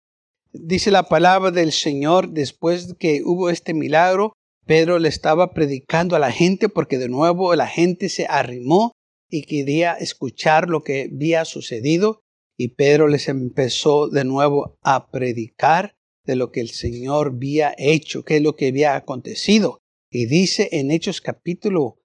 Dice 0.53 0.91
la 0.91 1.05
palabra 1.05 1.51
del 1.51 1.73
Señor, 1.73 2.31
después 2.31 2.89
de 2.89 2.95
que 2.97 3.23
hubo 3.25 3.49
este 3.49 3.73
milagro, 3.73 4.35
Pedro 4.67 4.99
le 4.99 5.09
estaba 5.09 5.53
predicando 5.55 6.15
a 6.15 6.19
la 6.19 6.31
gente 6.31 6.69
porque 6.69 6.99
de 6.99 7.09
nuevo 7.09 7.55
la 7.55 7.67
gente 7.67 8.09
se 8.09 8.27
arrimó 8.27 8.93
y 9.31 9.43
quería 9.45 9.95
escuchar 9.95 10.69
lo 10.69 10.83
que 10.83 11.11
había 11.13 11.45
sucedido 11.47 12.21
y 12.59 12.69
Pedro 12.69 13.09
les 13.09 13.29
empezó 13.29 14.09
de 14.09 14.25
nuevo 14.25 14.77
a 14.83 15.11
predicar 15.11 15.95
de 16.25 16.37
lo 16.37 16.53
que 16.53 16.61
el 16.61 16.69
Señor 16.69 17.33
había 17.35 17.75
hecho, 17.79 18.25
qué 18.25 18.37
es 18.37 18.43
lo 18.43 18.55
que 18.55 18.69
había 18.69 18.95
acontecido. 18.95 19.79
Y 20.11 20.27
dice 20.27 20.69
en 20.73 20.91
Hechos 20.91 21.21
capítulo 21.23 21.99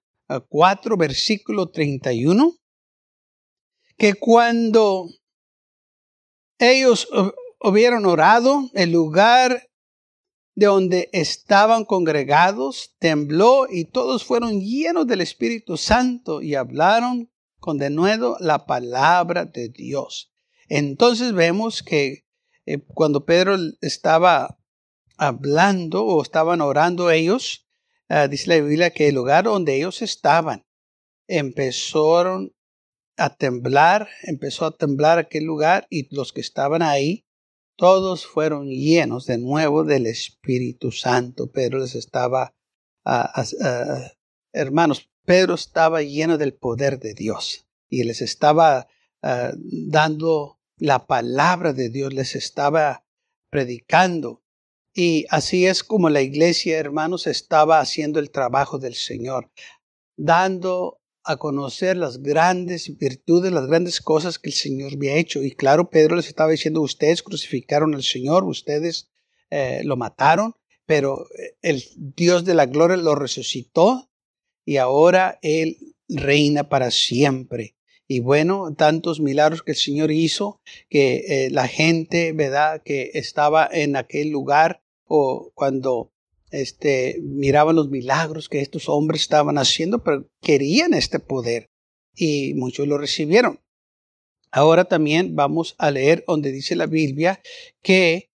4, 0.48 0.96
versículo 0.96 1.70
31, 1.70 2.56
que 3.96 4.14
cuando 4.14 5.06
ellos 6.58 7.08
hubieron 7.60 8.06
orado, 8.06 8.70
el 8.74 8.92
lugar 8.92 9.68
de 10.54 10.66
donde 10.66 11.08
estaban 11.12 11.84
congregados 11.84 12.96
tembló 12.98 13.66
y 13.70 13.84
todos 13.84 14.24
fueron 14.24 14.60
llenos 14.60 15.06
del 15.06 15.20
Espíritu 15.20 15.76
Santo 15.76 16.42
y 16.42 16.54
hablaron 16.54 17.30
con 17.60 17.78
de 17.78 17.90
nuevo 17.90 18.36
la 18.40 18.66
palabra 18.66 19.44
de 19.44 19.68
Dios. 19.68 20.32
Entonces 20.68 21.32
vemos 21.32 21.82
que 21.82 22.24
eh, 22.66 22.78
cuando 22.94 23.24
Pedro 23.24 23.56
estaba 23.80 24.58
hablando 25.16 26.04
o 26.04 26.22
estaban 26.22 26.60
orando 26.60 27.10
ellos, 27.10 27.68
ah, 28.08 28.28
dice 28.28 28.48
la 28.48 28.60
Biblia 28.60 28.90
que 28.90 29.08
el 29.08 29.14
lugar 29.14 29.44
donde 29.44 29.76
ellos 29.76 30.02
estaban 30.02 30.66
empezaron 31.28 32.52
a 33.16 33.34
temblar, 33.34 34.08
empezó 34.22 34.66
a 34.66 34.76
temblar 34.76 35.18
aquel 35.18 35.44
lugar 35.44 35.86
y 35.90 36.12
los 36.14 36.32
que 36.32 36.40
estaban 36.40 36.82
ahí 36.82 37.27
todos 37.78 38.26
fueron 38.26 38.68
llenos 38.68 39.26
de 39.26 39.38
nuevo 39.38 39.84
del 39.84 40.06
Espíritu 40.06 40.90
Santo. 40.90 41.52
Pedro 41.52 41.78
les 41.78 41.94
estaba, 41.94 42.52
ah, 43.04 43.30
ah, 43.32 43.44
ah, 43.62 44.12
hermanos, 44.52 45.08
Pedro 45.24 45.54
estaba 45.54 46.02
lleno 46.02 46.38
del 46.38 46.54
poder 46.54 46.98
de 46.98 47.14
Dios 47.14 47.68
y 47.88 48.02
les 48.02 48.20
estaba 48.20 48.88
dando 49.20 50.60
la 50.76 51.06
palabra 51.06 51.72
de 51.72 51.90
Dios, 51.90 52.14
les 52.14 52.36
estaba 52.36 53.04
predicando. 53.50 54.42
Y 54.94 55.26
así 55.28 55.66
es 55.66 55.82
como 55.82 56.08
la 56.08 56.22
iglesia, 56.22 56.78
hermanos, 56.78 57.26
estaba 57.26 57.80
haciendo 57.80 58.20
el 58.20 58.30
trabajo 58.30 58.78
del 58.78 58.94
Señor, 58.94 59.50
dando 60.16 60.97
a 61.28 61.36
conocer 61.36 61.98
las 61.98 62.22
grandes 62.22 62.96
virtudes, 62.96 63.52
las 63.52 63.66
grandes 63.66 64.00
cosas 64.00 64.38
que 64.38 64.48
el 64.48 64.54
Señor 64.54 64.94
había 64.94 65.16
hecho. 65.16 65.42
Y 65.44 65.50
claro, 65.50 65.90
Pedro 65.90 66.16
les 66.16 66.26
estaba 66.26 66.50
diciendo, 66.50 66.80
ustedes 66.80 67.22
crucificaron 67.22 67.94
al 67.94 68.02
Señor, 68.02 68.44
ustedes 68.44 69.10
eh, 69.50 69.82
lo 69.84 69.98
mataron, 69.98 70.54
pero 70.86 71.26
eh, 71.38 71.56
el 71.60 71.84
Dios 71.96 72.46
de 72.46 72.54
la 72.54 72.64
gloria 72.64 72.96
lo 72.96 73.14
resucitó 73.14 74.10
y 74.64 74.78
ahora 74.78 75.38
Él 75.42 75.76
reina 76.08 76.70
para 76.70 76.90
siempre. 76.90 77.76
Y 78.06 78.20
bueno, 78.20 78.74
tantos 78.74 79.20
milagros 79.20 79.62
que 79.62 79.72
el 79.72 79.76
Señor 79.76 80.10
hizo, 80.10 80.62
que 80.88 81.24
eh, 81.28 81.50
la 81.50 81.68
gente, 81.68 82.32
¿verdad?, 82.32 82.80
que 82.82 83.10
estaba 83.12 83.68
en 83.70 83.96
aquel 83.96 84.30
lugar 84.30 84.82
o 85.04 85.52
cuando 85.54 86.10
este, 86.50 87.18
miraban 87.22 87.76
los 87.76 87.90
milagros 87.90 88.48
que 88.48 88.60
estos 88.60 88.88
hombres 88.88 89.22
estaban 89.22 89.58
haciendo, 89.58 90.02
pero 90.02 90.28
querían 90.40 90.94
este 90.94 91.18
poder 91.18 91.70
y 92.14 92.54
muchos 92.54 92.86
lo 92.88 92.98
recibieron. 92.98 93.60
Ahora 94.50 94.86
también 94.86 95.36
vamos 95.36 95.74
a 95.78 95.90
leer 95.90 96.24
donde 96.26 96.52
dice 96.52 96.74
la 96.74 96.86
Biblia 96.86 97.40
que 97.82 98.30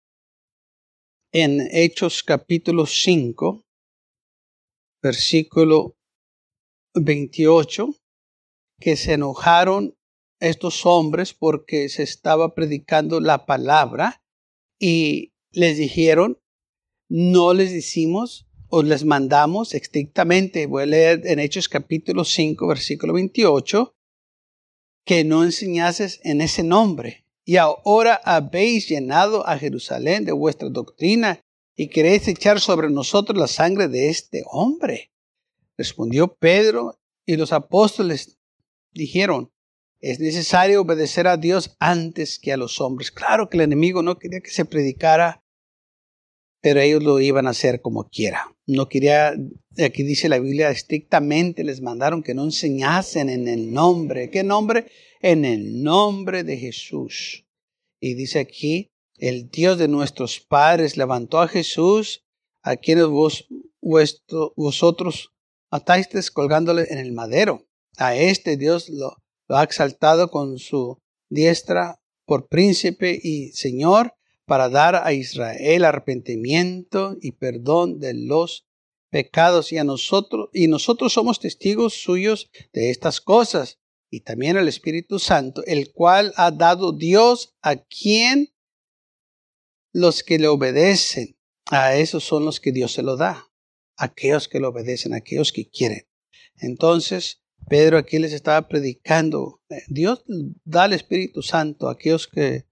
en 1.33 1.66
Hechos 1.73 2.23
capítulo 2.23 2.85
5, 2.85 3.64
versículo 5.02 5.97
28, 6.95 7.95
que 8.78 8.97
se 8.97 9.14
enojaron 9.14 9.97
estos 10.40 10.85
hombres 10.85 11.33
porque 11.33 11.88
se 11.88 12.02
estaba 12.02 12.54
predicando 12.54 13.21
la 13.21 13.47
palabra 13.47 14.23
y 14.78 15.33
les 15.52 15.78
dijeron, 15.78 16.42
no 17.14 17.52
les 17.52 17.71
decimos 17.71 18.47
o 18.71 18.83
les 18.83 19.04
mandamos 19.04 19.75
estrictamente, 19.75 20.64
voy 20.64 20.85
a 20.85 20.87
leer 20.87 21.21
en 21.26 21.40
Hechos 21.40 21.69
capítulo 21.69 22.25
5, 22.25 22.66
versículo 22.66 23.12
28, 23.12 23.95
que 25.04 25.23
no 25.23 25.45
enseñases 25.45 26.21
en 26.25 26.40
ese 26.40 26.62
nombre. 26.62 27.26
Y 27.45 27.59
ahora 27.59 28.19
habéis 28.25 28.88
llenado 28.88 29.47
a 29.47 29.59
Jerusalén 29.59 30.25
de 30.25 30.33
vuestra 30.33 30.71
doctrina 30.71 31.38
y 31.76 31.88
queréis 31.88 32.26
echar 32.28 32.61
sobre 32.61 32.88
nosotros 32.88 33.38
la 33.38 33.47
sangre 33.47 33.88
de 33.88 34.09
este 34.09 34.45
hombre. 34.50 35.12
Respondió 35.76 36.35
Pedro 36.35 36.99
y 37.26 37.37
los 37.37 37.52
apóstoles 37.52 38.38
dijeron, 38.90 39.52
es 40.00 40.19
necesario 40.19 40.81
obedecer 40.81 41.26
a 41.26 41.37
Dios 41.37 41.76
antes 41.78 42.38
que 42.38 42.54
a 42.54 42.57
los 42.57 42.81
hombres. 42.81 43.11
Claro 43.11 43.50
que 43.50 43.59
el 43.59 43.64
enemigo 43.64 44.02
no 44.02 44.19
quería 44.19 44.40
que 44.40 44.50
se 44.50 44.64
predicara 44.64 45.42
pero 46.62 46.81
ellos 46.81 47.02
lo 47.02 47.21
iban 47.21 47.47
a 47.47 47.50
hacer 47.50 47.83
como 47.83 48.09
quiera. 48.09 48.57
No 48.66 48.88
quería, 48.88 49.35
aquí 49.85 50.04
dice 50.04 50.28
la 50.28 50.38
Biblia, 50.38 50.71
estrictamente 50.71 51.64
les 51.64 51.83
mandaron 51.83 52.23
que 52.23 52.35
no 52.35 52.45
enseñasen 52.45 53.28
en 53.28 53.49
el 53.49 53.73
nombre. 53.73 54.31
¿Qué 54.31 54.45
nombre? 54.45 54.87
En 55.21 55.45
el 55.45 55.83
nombre 55.83 56.45
de 56.45 56.57
Jesús. 56.57 57.45
Y 58.00 58.14
dice 58.14 58.38
aquí, 58.38 58.92
el 59.19 59.50
Dios 59.50 59.76
de 59.76 59.88
nuestros 59.88 60.38
padres 60.38 60.97
levantó 60.97 61.40
a 61.40 61.49
Jesús, 61.49 62.25
a 62.62 62.76
quienes 62.76 63.07
vos, 63.07 63.49
vosotros 64.57 65.33
atáis 65.71 66.09
colgándole 66.31 66.87
en 66.90 66.99
el 66.99 67.12
madero. 67.12 67.66
A 67.97 68.14
este 68.14 68.57
Dios 68.57 68.88
lo 68.88 69.16
ha 69.49 69.64
exaltado 69.64 70.31
con 70.31 70.59
su 70.59 70.99
diestra 71.28 72.00
por 72.25 72.47
príncipe 72.47 73.19
y 73.21 73.49
señor 73.49 74.14
para 74.47 74.69
dar 74.69 74.97
a 74.97 75.13
Israel 75.13 75.85
arrepentimiento 75.85 77.17
y 77.21 77.33
perdón 77.33 78.01
de 78.01 78.15
los 78.15 78.67
pecados. 79.11 79.73
Y 79.73 79.79
a 79.79 79.85
nosotros 79.85 80.49
y 80.53 80.69
nosotros 80.69 81.13
somos 81.13 81.41
testigos 81.41 81.95
suyos 81.95 82.51
de 82.73 82.91
estas 82.91 83.21
cosas. 83.21 83.79
Y 84.11 84.21
también 84.21 84.57
el 84.57 84.69
Espíritu 84.69 85.19
Santo, 85.19 85.63
el 85.67 85.93
cual 85.93 86.35
ha 86.37 86.51
dado 86.51 86.93
Dios 86.93 87.57
a 87.63 87.77
quien 87.77 88.53
los 89.93 90.23
que 90.23 90.39
le 90.39 90.49
obedecen, 90.49 91.37
a 91.67 91.97
esos 91.97 92.25
son 92.25 92.45
los 92.45 92.61
que 92.61 92.73
Dios 92.73 92.93
se 92.93 93.03
lo 93.03 93.17
da, 93.17 93.51
aquellos 93.97 94.49
que 94.49 94.61
le 94.61 94.67
obedecen, 94.67 95.15
aquellos 95.15 95.53
que 95.53 95.69
quieren. 95.69 96.07
Entonces, 96.57 97.43
Pedro 97.69 97.99
aquí 97.99 98.19
les 98.19 98.33
estaba 98.33 98.69
predicando, 98.69 99.63
eh, 99.71 99.83
Dios 99.89 100.25
da 100.65 100.87
el 100.87 100.93
Espíritu 100.93 101.43
Santo 101.43 101.89
a 101.89 101.93
aquellos 101.93 102.27
que 102.27 102.67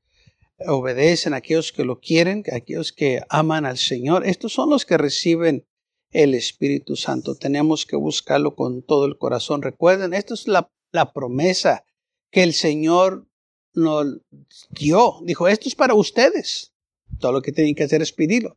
obedecen, 0.67 1.35
aquellos 1.35 1.73
que 1.73 1.85
lo 1.85 2.01
quieren, 2.01 2.45
aquellos 2.53 2.93
que 2.93 3.23
aman 3.29 3.67
al 3.67 3.79
Señor. 3.79 4.27
Estos 4.27 4.53
son 4.53 4.71
los 4.71 4.85
que 4.85 4.99
reciben 4.99 5.67
el 6.11 6.35
Espíritu 6.35 6.97
Santo. 6.97 7.37
Tenemos 7.37 7.87
que 7.87 7.97
buscarlo 7.97 8.55
con 8.55 8.83
todo 8.83 9.07
el 9.07 9.17
corazón. 9.17 9.63
Recuerden, 9.63 10.15
esto 10.15 10.35
es 10.35 10.49
la, 10.49 10.71
la 10.93 11.13
promesa 11.13 11.85
que 12.31 12.43
el 12.43 12.53
Señor 12.53 13.27
nos 13.75 14.21
dio. 14.71 15.21
Dijo, 15.25 15.49
esto 15.49 15.69
es 15.69 15.75
para 15.75 15.95
ustedes. 15.95 16.73
Todo 17.19 17.33
lo 17.33 17.43
que 17.43 17.53
tienen 17.53 17.75
que 17.75 17.85
hacer 17.85 18.03
es 18.03 18.13
pedirlo. 18.13 18.57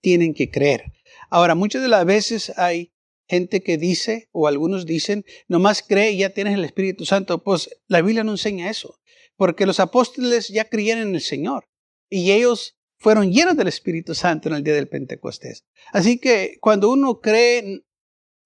Tienen 0.00 0.34
que 0.34 0.50
creer. 0.50 0.92
Ahora, 1.30 1.54
muchas 1.54 1.82
de 1.82 1.88
las 1.88 2.04
veces 2.04 2.52
hay 2.56 2.92
gente 3.26 3.62
que 3.62 3.78
dice, 3.78 4.28
o 4.32 4.46
algunos 4.46 4.86
dicen, 4.86 5.24
nomás 5.48 5.82
cree 5.82 6.12
y 6.12 6.18
ya 6.18 6.30
tienes 6.30 6.54
el 6.54 6.64
Espíritu 6.64 7.04
Santo. 7.04 7.42
Pues 7.42 7.70
la 7.88 8.02
Biblia 8.02 8.24
no 8.24 8.32
enseña 8.32 8.70
eso, 8.70 8.98
porque 9.36 9.66
los 9.66 9.80
apóstoles 9.80 10.48
ya 10.48 10.68
creían 10.68 10.98
en 10.98 11.14
el 11.14 11.20
Señor 11.20 11.68
y 12.08 12.32
ellos 12.32 12.78
fueron 12.98 13.32
llenos 13.32 13.56
del 13.56 13.68
Espíritu 13.68 14.14
Santo 14.14 14.48
en 14.48 14.54
el 14.54 14.64
día 14.64 14.74
del 14.74 14.88
Pentecostés. 14.88 15.64
Así 15.92 16.18
que 16.18 16.56
cuando 16.60 16.90
uno 16.90 17.20
cree, 17.20 17.84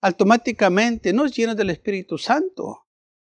automáticamente 0.00 1.12
no 1.12 1.26
es 1.26 1.36
lleno 1.36 1.54
del 1.54 1.70
Espíritu 1.70 2.18
Santo. 2.18 2.86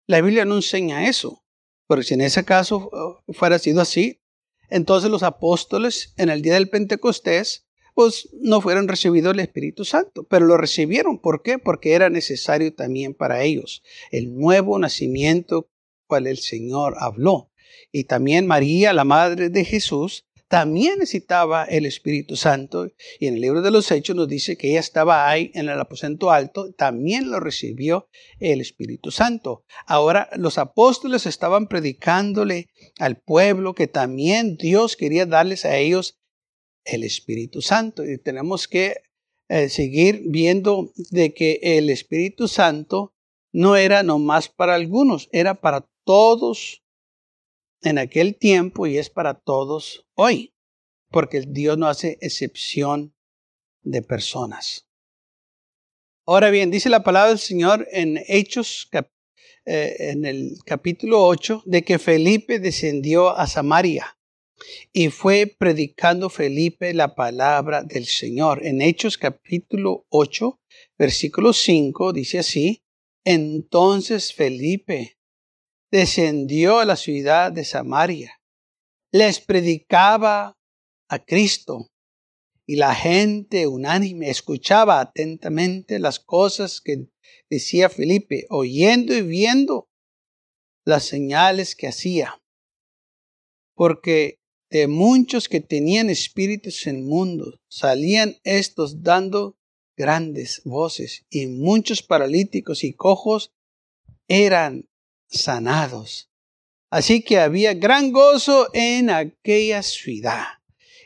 La 0.07 0.21
Biblia 0.21 0.45
no 0.45 0.57
enseña 0.57 1.09
eso. 1.09 1.45
Pero 1.87 2.03
si 2.03 2.15
en 2.15 2.21
ese 2.21 2.45
caso 2.45 2.91
uh, 2.93 3.33
fuera 3.33 3.59
sido 3.59 3.81
así, 3.81 4.23
entonces 4.71 5.11
los 5.11 5.23
apóstoles 5.23 6.15
en 6.17 6.29
el 6.29 6.43
día 6.43 6.55
del 6.55 6.69
Pentecostés 6.69 7.67
pues 7.95 8.29
no 8.41 8.61
fueron 8.61 8.87
recibidos 8.87 9.35
el 9.35 9.41
Espíritu 9.41 9.85
Santo, 9.85 10.23
pero 10.23 10.47
lo 10.47 10.57
recibieron. 10.57 11.19
¿Por 11.19 11.43
qué? 11.43 11.59
Porque 11.59 11.95
era 11.95 12.11
necesario 12.11 12.73
también 12.73 13.13
para 13.13 13.43
ellos 13.43 13.83
el 14.13 14.37
nuevo 14.37 14.79
nacimiento 14.79 15.69
cual 16.09 16.27
el 16.27 16.39
Señor 16.39 16.97
habló. 16.99 17.53
Y 17.93 18.05
también 18.05 18.47
María, 18.47 18.93
la 18.93 19.05
madre 19.05 19.51
de 19.51 19.65
Jesús, 19.65 20.25
también 20.49 20.99
necesitaba 20.99 21.65
el 21.65 21.85
Espíritu 21.85 22.35
Santo. 22.35 22.91
Y 23.21 23.27
en 23.27 23.35
el 23.35 23.43
libro 23.43 23.61
de 23.63 23.71
los 23.71 23.91
Hechos 23.91 24.17
nos 24.17 24.29
dice 24.29 24.57
que 24.57 24.71
ella 24.71 24.81
estaba 24.81 25.29
ahí 25.29 25.51
en 25.55 25.69
el 25.69 25.79
aposento 25.79 26.31
alto, 26.31 26.73
también 26.73 27.31
lo 27.31 27.39
recibió 27.39 28.09
el 28.41 28.61
Espíritu 28.61 29.11
Santo. 29.11 29.65
Ahora 29.87 30.31
los 30.37 30.59
apóstoles 30.59 31.27
estaban 31.27 31.69
predicándole 31.69 32.69
al 32.99 33.19
pueblo 33.19 33.75
que 33.75 33.87
también 33.87 34.57
Dios 34.57 34.97
quería 34.97 35.27
darles 35.27 35.65
a 35.67 35.77
ellos 35.77 36.19
el 36.85 37.05
Espíritu 37.05 37.61
Santo. 37.61 38.05
Y 38.05 38.17
tenemos 38.19 38.67
que 38.67 38.97
eh, 39.51 39.69
seguir 39.69 40.23
viendo 40.27 40.93
de 41.11 41.35
que 41.35 41.61
el 41.63 41.91
Espíritu 41.91 42.49
Santo 42.49 43.13
no 43.53 43.77
era 43.77 44.03
nomás 44.03 44.49
para 44.49 44.75
algunos, 44.75 45.29
era 45.33 45.61
para 45.61 45.87
todos 46.09 46.83
en 47.83 47.99
aquel 47.99 48.35
tiempo 48.35 48.87
y 48.87 48.97
es 48.97 49.11
para 49.11 49.35
todos 49.35 50.07
hoy, 50.15 50.55
porque 51.11 51.43
Dios 51.47 51.77
no 51.77 51.87
hace 51.87 52.17
excepción 52.23 53.15
de 53.83 54.01
personas. 54.01 54.89
Ahora 56.27 56.49
bien, 56.49 56.71
dice 56.71 56.89
la 56.89 57.03
palabra 57.03 57.29
del 57.29 57.39
Señor 57.39 57.87
en 57.93 58.19
Hechos, 58.27 58.89
eh, 59.67 59.97
en 59.99 60.25
el 60.25 60.57
capítulo 60.65 61.27
8, 61.27 61.65
de 61.67 61.85
que 61.85 61.99
Felipe 61.99 62.59
descendió 62.59 63.37
a 63.37 63.47
Samaria 63.47 64.19
y 64.95 65.11
fue 65.11 65.47
predicando 65.59 66.31
Felipe 66.31 66.95
la 66.95 67.15
palabra 67.15 67.83
del 67.83 68.07
Señor. 68.07 68.65
En 68.65 68.81
Hechos 68.81 69.19
capítulo 69.19 70.07
8, 70.09 70.59
versículo 70.97 71.53
5 71.53 72.15
dice 72.15 72.39
así, 72.39 72.83
entonces 73.27 74.33
Felipe 74.33 75.18
descendió 75.91 76.79
a 76.79 76.85
la 76.85 76.97
ciudad 76.97 77.53
de 77.53 77.65
Samaria, 77.65 78.41
les 79.13 79.41
predicaba 79.41 80.57
a 81.09 81.19
Cristo 81.25 81.89
y 82.67 82.77
la 82.77 82.95
gente 82.95 83.67
unánime 83.67 84.29
escuchaba 84.29 85.01
atentamente 85.01 85.99
las 85.99 86.21
cosas 86.21 86.83
que 86.83 87.09
decía 87.49 87.89
Felipe, 87.89 88.47
oyendo 88.51 89.15
y 89.15 89.23
viendo 89.23 89.89
las 90.85 91.05
señales 91.05 91.75
que 91.75 91.89
hacía. 91.89 92.43
Porque 93.75 94.39
de 94.71 94.87
muchos 94.87 95.49
que 95.49 95.61
tenían 95.61 96.11
espíritus 96.11 96.87
mundo 96.87 97.59
salían 97.69 98.37
estos 98.45 99.03
dando 99.03 99.57
grandes 99.97 100.61
voces, 100.65 101.25
y 101.31 101.47
muchos 101.47 102.03
paralíticos 102.03 102.85
y 102.85 102.93
cojos 102.93 103.51
eran 104.29 104.88
sanados. 105.29 106.31
Así 106.91 107.23
que 107.23 107.39
había 107.39 107.75
gran 107.75 108.13
gozo 108.13 108.69
en 108.73 109.11
aquella 109.11 109.83
ciudad. 109.83 110.45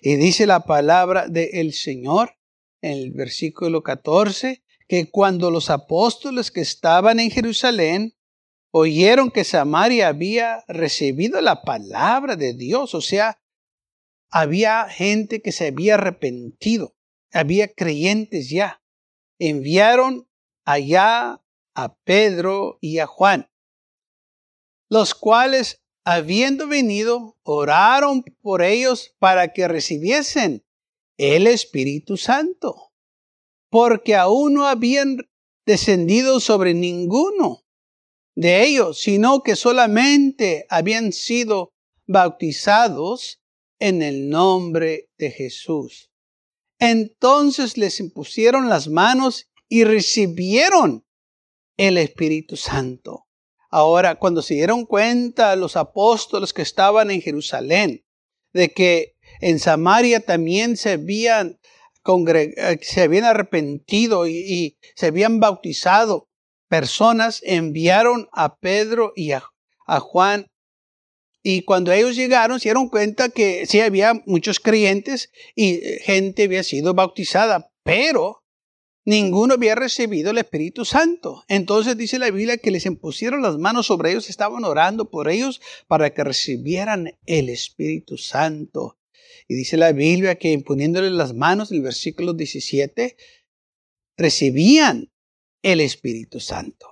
Y 0.01 0.17
dice 0.17 0.47
la 0.47 0.61
palabra 0.61 1.29
del 1.29 1.73
Señor 1.73 2.37
en 2.81 2.99
el 2.99 3.11
versículo 3.13 3.83
14, 3.83 4.63
que 4.89 5.11
cuando 5.11 5.51
los 5.51 5.71
apóstoles 5.71 6.51
que 6.51 6.61
estaban 6.61 7.21
en 7.21 7.31
Jerusalén 7.31 8.17
oyeron 8.73 9.31
que 9.31 9.45
Samaria 9.45 10.09
había 10.09 10.65
recibido 10.67 11.41
la 11.41 11.63
palabra 11.63 12.37
de 12.37 12.55
Dios, 12.55 12.95
o 12.95 13.01
sea, 13.01 13.41
había 14.31 14.89
gente 14.89 15.43
que 15.43 15.53
se 15.53 15.69
había 15.69 15.95
arrepentido, 15.95 16.97
había 17.33 17.69
creyentes 17.69 18.51
ya. 18.51 18.83
Enviaron 19.39 20.29
allá 20.65 21.43
a 21.75 21.95
Pedro 22.05 22.79
y 22.81 22.99
a 22.99 23.07
Juan, 23.07 23.52
los 24.93 25.15
cuales, 25.15 25.81
habiendo 26.05 26.69
venido, 26.69 27.39
oraron 27.45 28.23
por 28.43 28.61
ellos 28.61 29.15
para 29.19 29.55
que 29.55 29.67
recibiesen 29.67 30.67
el 31.17 31.47
Espíritu 31.47 32.19
Santo, 32.19 32.93
porque 33.71 34.17
aún 34.17 34.53
no 34.53 34.67
habían 34.67 35.17
descendido 35.65 36.41
sobre 36.41 36.75
ninguno 36.75 37.63
de 38.37 38.65
ellos, 38.65 39.01
sino 39.01 39.43
que 39.43 39.57
solamente 39.57 40.67
habían 40.69 41.15
sido 41.15 41.71
bautizados 42.07 43.41
en 43.81 44.03
el 44.03 44.29
nombre 44.29 45.09
de 45.17 45.31
Jesús. 45.31 46.11
Entonces 46.79 47.79
les 47.79 47.99
impusieron 47.99 48.69
las 48.69 48.89
manos 48.89 49.47
y 49.71 49.85
recibieron 49.85 51.07
el 51.79 51.97
Espíritu 51.97 52.59
Santo. 52.59 53.25
Ahora, 53.75 54.17
cuando 54.17 54.43
se 54.43 54.53
dieron 54.53 54.85
cuenta 54.85 55.57
los 55.57 55.77
apóstoles 55.77 56.53
que 56.53 56.61
estaban 56.61 57.11
en 57.11 57.23
Jerusalén, 57.23 58.05
de 58.53 58.71
que 58.71 59.17
en 59.41 59.59
Samaria 59.59 60.21
también 60.21 60.77
se 60.77 60.91
habían, 60.91 61.59
eh, 62.05 62.79
se 62.83 63.01
habían 63.01 63.25
arrepentido 63.25 64.29
y, 64.29 64.77
se 64.95 65.07
habían 65.07 65.41
bautizado 65.41 66.29
personas, 66.69 67.41
enviaron 67.47 68.29
a 68.33 68.59
Pedro 68.59 69.15
y 69.17 69.33
a, 69.33 69.43
a 69.87 70.01
Juan. 70.01 70.49
Y 71.43 71.63
cuando 71.63 71.93
ellos 71.93 72.15
llegaron, 72.15 72.61
se 72.61 72.69
dieron 72.69 72.91
cuenta 72.91 73.31
que 73.31 73.65
sí 73.65 73.81
había 73.81 74.13
muchos 74.27 74.61
creyentes 74.61 75.31
y 75.55 75.77
eh, 75.77 76.01
gente 76.05 76.45
había 76.45 76.63
sido 76.63 76.93
bautizada, 76.93 77.73
pero 77.85 78.42
ninguno 79.05 79.55
había 79.55 79.75
recibido 79.75 80.31
el 80.31 80.39
Espíritu 80.39 80.85
Santo. 80.85 81.45
Entonces 81.49 81.97
dice 81.97 82.19
la 82.19 82.31
Biblia 82.31 82.59
que 82.59 82.71
les 82.71 82.87
impusieron 82.87 83.43
las 83.43 83.59
manos 83.59 83.87
sobre 83.87 84.11
ellos, 84.11 84.31
estaban 84.31 84.65
orando 84.65 85.11
por 85.11 85.29
ellos 85.29 85.61
para 85.87 86.13
que 86.15 86.25
recibieran 86.25 87.19
el 87.27 87.49
Espíritu 87.49 88.19
Santo. 88.19 88.99
Y 89.49 89.55
dice 89.55 89.77
la 89.77 89.93
Biblia 89.93 90.37
que 90.37 90.53
imponiéndole 90.53 91.11
las 91.11 91.35
manos, 91.35 91.73
el 91.73 91.83
versículo 91.83 92.33
17, 92.33 93.17
recibían 94.17 95.13
el 95.63 95.81
Espíritu 95.81 96.41
Santo. 96.41 96.89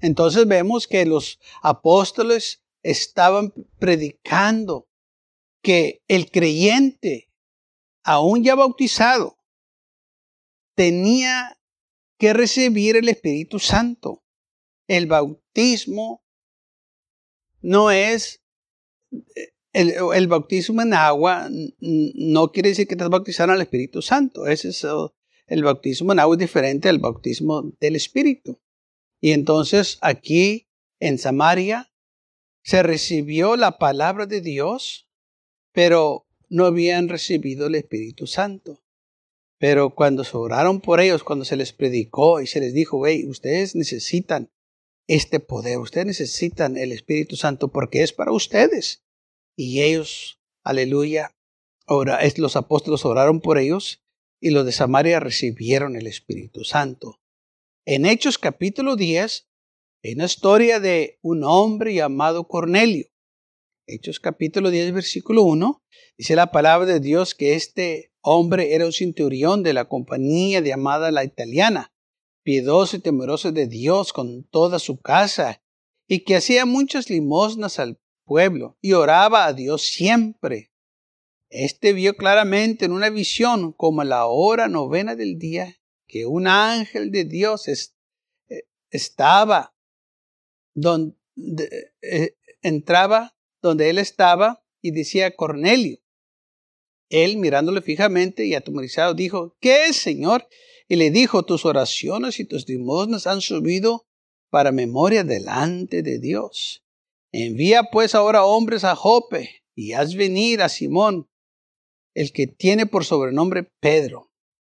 Entonces 0.00 0.46
vemos 0.46 0.86
que 0.86 1.06
los 1.06 1.40
apóstoles 1.62 2.62
estaban 2.82 3.52
predicando 3.78 4.88
que 5.62 6.02
el 6.08 6.30
creyente, 6.30 7.30
aún 8.02 8.44
ya 8.44 8.54
bautizado, 8.54 9.38
tenía 10.74 11.58
que 12.18 12.32
recibir 12.32 12.96
el 12.96 13.08
Espíritu 13.08 13.58
Santo. 13.58 14.24
El 14.86 15.06
bautismo 15.06 16.24
no 17.60 17.90
es 17.90 18.42
el, 19.72 20.28
bautismo 20.28 20.82
en 20.82 20.94
agua, 20.94 21.48
no 21.80 22.52
quiere 22.52 22.70
decir 22.70 22.86
que 22.86 22.96
te 22.96 23.08
bautizaron 23.08 23.56
al 23.56 23.62
Espíritu 23.62 24.02
Santo. 24.02 24.46
Ese 24.46 24.68
es 24.68 24.86
el 25.46 25.64
bautismo 25.64 26.12
en 26.12 26.20
agua 26.20 26.36
es 26.36 26.40
diferente 26.40 26.88
al 26.88 26.98
bautismo 26.98 27.72
del 27.80 27.96
Espíritu. 27.96 28.60
Y 29.20 29.32
entonces 29.32 29.98
aquí 30.00 30.68
en 31.00 31.18
Samaria 31.18 31.92
se 32.62 32.82
recibió 32.82 33.56
la 33.56 33.78
palabra 33.78 34.26
de 34.26 34.40
Dios, 34.40 35.08
pero 35.72 36.26
no 36.48 36.66
habían 36.66 37.08
recibido 37.08 37.66
el 37.66 37.74
Espíritu 37.74 38.26
Santo. 38.26 38.83
Pero 39.58 39.94
cuando 39.94 40.24
se 40.24 40.36
oraron 40.36 40.80
por 40.80 41.00
ellos, 41.00 41.24
cuando 41.24 41.44
se 41.44 41.56
les 41.56 41.72
predicó 41.72 42.40
y 42.40 42.46
se 42.46 42.60
les 42.60 42.74
dijo, 42.74 43.06
hey, 43.06 43.26
ustedes 43.28 43.74
necesitan 43.74 44.50
este 45.06 45.40
poder, 45.40 45.78
ustedes 45.78 46.06
necesitan 46.06 46.76
el 46.76 46.92
Espíritu 46.92 47.36
Santo 47.36 47.68
porque 47.68 48.02
es 48.02 48.12
para 48.12 48.32
ustedes. 48.32 49.04
Y 49.56 49.82
ellos, 49.82 50.40
aleluya, 50.64 51.30
ahora 51.86 52.20
los 52.36 52.56
apóstoles 52.56 53.04
oraron 53.04 53.40
por 53.40 53.58
ellos 53.58 54.02
y 54.40 54.50
los 54.50 54.66
de 54.66 54.72
Samaria 54.72 55.20
recibieron 55.20 55.96
el 55.96 56.06
Espíritu 56.06 56.64
Santo. 56.64 57.20
En 57.86 58.06
Hechos 58.06 58.38
capítulo 58.38 58.96
10, 58.96 59.46
hay 60.02 60.14
una 60.14 60.24
historia 60.24 60.80
de 60.80 61.18
un 61.22 61.44
hombre 61.44 61.94
llamado 61.94 62.48
Cornelio. 62.48 63.06
Hechos 63.86 64.20
capítulo 64.20 64.70
10, 64.70 64.92
versículo 64.92 65.42
1, 65.42 65.82
dice 66.16 66.34
la 66.34 66.50
palabra 66.50 66.86
de 66.86 67.00
Dios 67.00 67.34
que 67.34 67.54
este 67.54 68.13
hombre 68.24 68.74
era 68.74 68.86
un 68.86 68.92
centurión 68.92 69.62
de 69.62 69.74
la 69.74 69.84
compañía 69.84 70.60
llamada 70.60 71.12
la 71.12 71.24
italiana, 71.24 71.92
piedoso 72.42 72.96
y 72.96 73.00
temeroso 73.00 73.52
de 73.52 73.66
Dios 73.66 74.12
con 74.12 74.44
toda 74.44 74.78
su 74.78 75.00
casa, 75.00 75.62
y 76.08 76.20
que 76.20 76.36
hacía 76.36 76.64
muchas 76.64 77.10
limosnas 77.10 77.78
al 77.78 78.00
pueblo 78.24 78.78
y 78.80 78.94
oraba 78.94 79.44
a 79.44 79.52
Dios 79.52 79.82
siempre. 79.82 80.72
Este 81.50 81.92
vio 81.92 82.16
claramente 82.16 82.86
en 82.86 82.92
una 82.92 83.10
visión 83.10 83.72
como 83.72 84.00
a 84.00 84.04
la 84.04 84.26
hora 84.26 84.68
novena 84.68 85.14
del 85.14 85.38
día 85.38 85.76
que 86.06 86.26
un 86.26 86.46
ángel 86.46 87.10
de 87.10 87.24
Dios 87.24 87.68
eh, 87.68 88.64
estaba 88.90 89.74
donde 90.74 91.14
eh, 92.02 92.36
entraba 92.62 93.36
donde 93.62 93.90
él 93.90 93.98
estaba 93.98 94.64
y 94.80 94.90
decía 94.90 95.34
Cornelio. 95.36 96.03
Él 97.08 97.36
mirándole 97.36 97.82
fijamente 97.82 98.46
y 98.46 98.54
atemorizado 98.54 99.14
dijo, 99.14 99.56
¿qué 99.60 99.86
es, 99.86 99.96
Señor? 99.96 100.48
Y 100.88 100.96
le 100.96 101.10
dijo, 101.10 101.44
tus 101.44 101.64
oraciones 101.64 102.40
y 102.40 102.44
tus 102.44 102.68
limosnas 102.68 103.26
han 103.26 103.40
subido 103.40 104.06
para 104.50 104.72
memoria 104.72 105.24
delante 105.24 106.02
de 106.02 106.18
Dios. 106.18 106.84
Envía 107.32 107.84
pues 107.90 108.14
ahora 108.14 108.44
hombres 108.44 108.84
a 108.84 108.94
Jope 108.94 109.64
y 109.74 109.92
haz 109.92 110.14
venir 110.14 110.62
a 110.62 110.68
Simón, 110.68 111.28
el 112.14 112.32
que 112.32 112.46
tiene 112.46 112.86
por 112.86 113.04
sobrenombre 113.04 113.68
Pedro. 113.80 114.30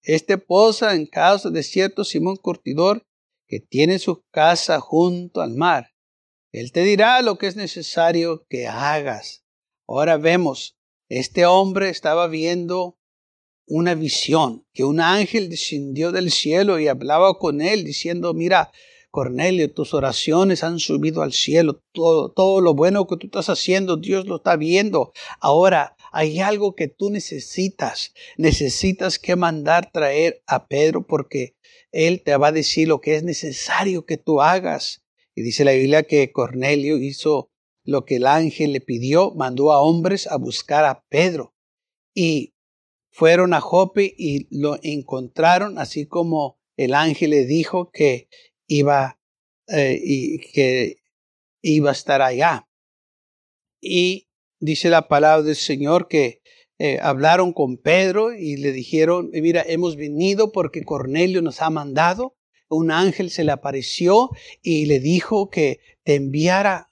Este 0.04 0.38
posa 0.38 0.96
en 0.96 1.06
casa 1.06 1.50
de 1.50 1.64
cierto 1.64 2.04
Simón 2.04 2.38
Curtidor, 2.38 3.06
que 3.48 3.60
tiene 3.60 4.00
su 4.00 4.24
casa 4.32 4.80
junto 4.80 5.42
al 5.42 5.56
mar. 5.56 5.92
Él 6.52 6.72
te 6.72 6.84
dirá 6.84 7.22
lo 7.22 7.38
que 7.38 7.48
es 7.48 7.56
necesario 7.58 8.46
que 8.48 8.68
hagas. 8.68 9.44
Ahora 9.88 10.18
vemos, 10.18 10.78
este 11.10 11.46
hombre 11.46 11.90
estaba 11.90 12.28
viendo 12.28 12.98
una 13.68 13.96
visión, 13.96 14.66
que 14.74 14.84
un 14.84 15.00
ángel 15.00 15.50
descendió 15.50 16.12
del 16.12 16.32
cielo 16.32 16.80
y 16.80 16.88
hablaba 16.88 17.38
con 17.40 17.62
él 17.62 17.84
diciendo, 17.84 18.34
mira, 18.34 18.72
Cornelio, 19.16 19.72
tus 19.72 19.94
oraciones 19.94 20.64
han 20.64 20.78
subido 20.78 21.22
al 21.22 21.32
cielo, 21.32 21.82
todo, 21.94 22.32
todo 22.32 22.60
lo 22.60 22.74
bueno 22.74 23.08
que 23.08 23.16
tú 23.16 23.28
estás 23.28 23.50
haciendo, 23.50 23.96
Dios 23.96 24.26
lo 24.26 24.38
está 24.38 24.58
viendo. 24.58 25.14
Ahora 25.40 25.96
hay 26.12 26.42
algo 26.42 26.76
que 26.76 26.90
tú 26.90 27.10
necesitas, 27.10 28.14
necesitas 28.38 29.18
que 29.18 29.38
mandar 29.38 29.90
traer 29.92 30.44
a 30.48 30.68
Pedro 30.68 31.08
porque 31.08 31.56
él 31.94 32.24
te 32.24 32.36
va 32.36 32.48
a 32.48 32.52
decir 32.52 32.90
lo 32.90 33.00
que 33.00 33.16
es 33.16 33.24
necesario 33.24 34.06
que 34.06 34.18
tú 34.18 34.42
hagas. 34.42 35.04
Y 35.34 35.44
dice 35.44 35.64
la 35.64 35.72
Biblia 35.72 36.04
que 36.04 36.34
Cornelio 36.34 36.98
hizo 36.98 37.52
lo 37.86 38.04
que 38.04 38.18
el 38.18 38.28
ángel 38.28 38.74
le 38.74 38.82
pidió, 38.82 39.32
mandó 39.36 39.72
a 39.72 39.82
hombres 39.82 40.28
a 40.28 40.38
buscar 40.38 40.84
a 40.86 41.06
Pedro. 41.08 41.54
Y 42.14 42.56
fueron 43.12 43.54
a 43.54 43.62
Jope 43.62 44.14
y 44.18 44.48
lo 44.50 44.78
encontraron, 44.84 45.80
así 45.80 46.06
como 46.06 46.60
el 46.76 46.94
ángel 46.94 47.30
le 47.30 47.46
dijo 47.46 47.92
que 47.92 48.28
iba, 48.68 49.20
eh, 49.68 50.00
y 50.04 50.40
que 50.40 50.98
iba 51.62 51.90
a 51.92 51.94
estar 51.94 52.22
allá. 52.22 52.68
Y 53.80 54.28
dice 54.60 54.90
la 54.90 55.08
palabra 55.08 55.44
del 55.44 55.56
Señor 55.56 56.08
que 56.08 56.42
eh, 56.78 57.00
hablaron 57.02 57.54
con 57.54 57.78
Pedro 57.78 58.34
y 58.34 58.58
le 58.58 58.72
dijeron, 58.72 59.30
mira, 59.32 59.64
hemos 59.66 59.96
venido 59.96 60.52
porque 60.52 60.84
Cornelio 60.84 61.42
nos 61.42 61.62
ha 61.62 61.70
mandado. 61.70 62.36
Un 62.68 62.92
ángel 62.92 63.30
se 63.30 63.44
le 63.44 63.52
apareció 63.52 64.32
y 64.62 64.88
le 64.88 65.00
dijo 65.00 65.50
que 65.50 65.80
te 66.04 66.16
enviara, 66.16 66.92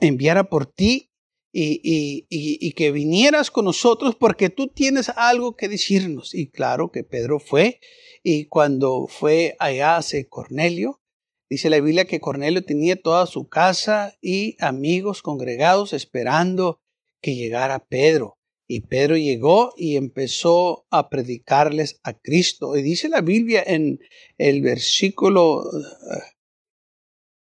enviara 0.00 0.48
por 0.48 0.66
ti 0.66 1.10
y, 1.52 1.80
y, 1.82 2.26
y, 2.28 2.72
que 2.72 2.92
vinieras 2.92 3.50
con 3.50 3.64
nosotros 3.64 4.14
porque 4.14 4.50
tú 4.50 4.68
tienes 4.68 5.08
algo 5.08 5.56
que 5.56 5.68
decirnos. 5.68 6.34
Y 6.34 6.48
claro 6.48 6.90
que 6.90 7.02
Pedro 7.02 7.40
fue 7.40 7.80
y 8.22 8.46
cuando 8.46 9.06
fue 9.06 9.56
allá 9.58 9.96
hace 9.96 10.28
Cornelio, 10.28 11.00
dice 11.48 11.70
la 11.70 11.80
Biblia 11.80 12.06
que 12.06 12.20
Cornelio 12.20 12.64
tenía 12.64 13.00
toda 13.00 13.26
su 13.26 13.48
casa 13.48 14.18
y 14.20 14.56
amigos 14.60 15.22
congregados 15.22 15.92
esperando 15.92 16.80
que 17.22 17.36
llegara 17.36 17.86
Pedro. 17.86 18.36
Y 18.68 18.80
Pedro 18.80 19.16
llegó 19.16 19.72
y 19.76 19.96
empezó 19.96 20.86
a 20.90 21.08
predicarles 21.08 22.00
a 22.02 22.14
Cristo. 22.14 22.76
Y 22.76 22.82
dice 22.82 23.08
la 23.08 23.20
Biblia 23.20 23.62
en 23.64 24.00
el 24.38 24.60
versículo 24.60 25.64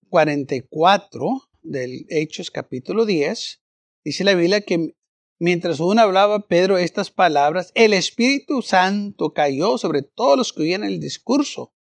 44 0.09 1.27
eh, 1.27 1.46
del 1.67 2.07
Hechos 2.09 2.51
capítulo 2.51 3.05
10, 3.05 3.61
dice 4.05 4.25
la 4.25 4.35
Biblia 4.35 4.61
que 4.61 4.95
mientras 5.39 5.81
uno 5.81 6.01
hablaba 6.01 6.47
Pedro 6.47 6.79
estas 6.79 7.11
palabras, 7.11 7.73
el 7.75 7.93
Espíritu 7.93 8.63
Santo 8.63 9.33
cayó 9.33 9.79
sobre 9.79 10.03
todos 10.03 10.39
los 10.39 10.53
que 10.53 10.63
oían 10.63 10.85
el 10.85 11.01
discurso. 11.01 11.73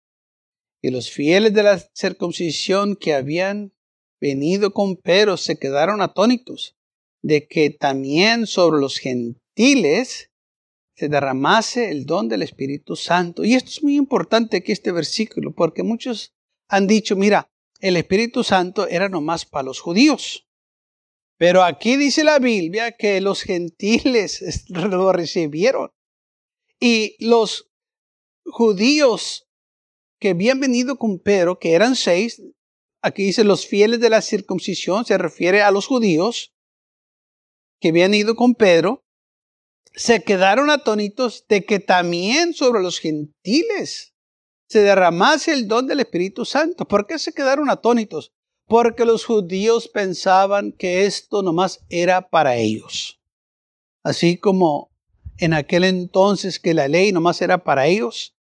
Y 0.82 0.90
los 0.90 1.10
fieles 1.10 1.54
de 1.54 1.62
la 1.62 1.78
circuncisión 1.94 2.96
que 2.96 3.14
habían 3.14 3.72
venido 4.20 4.72
con 4.72 4.96
Pedro 4.96 5.36
se 5.36 5.58
quedaron 5.58 6.02
atónitos 6.02 6.76
de 7.22 7.46
que 7.46 7.70
también 7.70 8.46
sobre 8.46 8.80
los 8.80 8.98
gentiles 8.98 10.30
se 10.94 11.08
derramase 11.08 11.90
el 11.90 12.06
don 12.06 12.28
del 12.28 12.42
Espíritu 12.42 12.96
Santo. 12.96 13.44
Y 13.44 13.54
esto 13.54 13.70
es 13.70 13.82
muy 13.82 13.96
importante 13.96 14.58
aquí 14.58 14.72
este 14.72 14.92
versículo, 14.92 15.54
porque 15.54 15.82
muchos 15.82 16.34
han 16.68 16.86
dicho, 16.86 17.16
mira, 17.16 17.50
el 17.80 17.96
Espíritu 17.96 18.44
Santo 18.44 18.88
era 18.88 19.08
nomás 19.08 19.44
para 19.44 19.64
los 19.64 19.80
judíos. 19.80 20.46
Pero 21.38 21.62
aquí 21.62 21.96
dice 21.96 22.24
la 22.24 22.38
Biblia 22.38 22.92
que 22.92 23.20
los 23.20 23.42
gentiles 23.42 24.64
lo 24.68 25.12
recibieron. 25.12 25.90
Y 26.80 27.16
los 27.24 27.70
judíos 28.44 29.48
que 30.18 30.30
habían 30.30 30.60
venido 30.60 30.96
con 30.96 31.18
Pedro, 31.18 31.58
que 31.58 31.72
eran 31.72 31.96
seis, 31.96 32.42
aquí 33.02 33.24
dice 33.24 33.44
los 33.44 33.66
fieles 33.66 34.00
de 34.00 34.10
la 34.10 34.22
circuncisión, 34.22 35.04
se 35.04 35.18
refiere 35.18 35.62
a 35.62 35.70
los 35.70 35.86
judíos, 35.86 36.54
que 37.80 37.88
habían 37.88 38.14
ido 38.14 38.34
con 38.34 38.54
Pedro, 38.54 39.04
se 39.94 40.22
quedaron 40.22 40.70
atónitos 40.70 41.46
de 41.48 41.64
que 41.64 41.80
también 41.80 42.54
sobre 42.54 42.82
los 42.82 42.98
gentiles 42.98 44.15
se 44.68 44.80
derramase 44.80 45.52
el 45.52 45.68
don 45.68 45.86
del 45.86 46.00
Espíritu 46.00 46.44
Santo. 46.44 46.86
¿Por 46.86 47.06
qué 47.06 47.18
se 47.18 47.32
quedaron 47.32 47.70
atónitos? 47.70 48.32
Porque 48.66 49.04
los 49.04 49.24
judíos 49.24 49.88
pensaban 49.88 50.72
que 50.72 51.06
esto 51.06 51.42
nomás 51.42 51.84
era 51.88 52.28
para 52.28 52.56
ellos. 52.56 53.20
Así 54.02 54.38
como 54.38 54.90
en 55.38 55.52
aquel 55.52 55.84
entonces 55.84 56.58
que 56.58 56.74
la 56.74 56.88
ley 56.88 57.12
nomás 57.12 57.42
era 57.42 57.62
para 57.62 57.86
ellos 57.86 58.34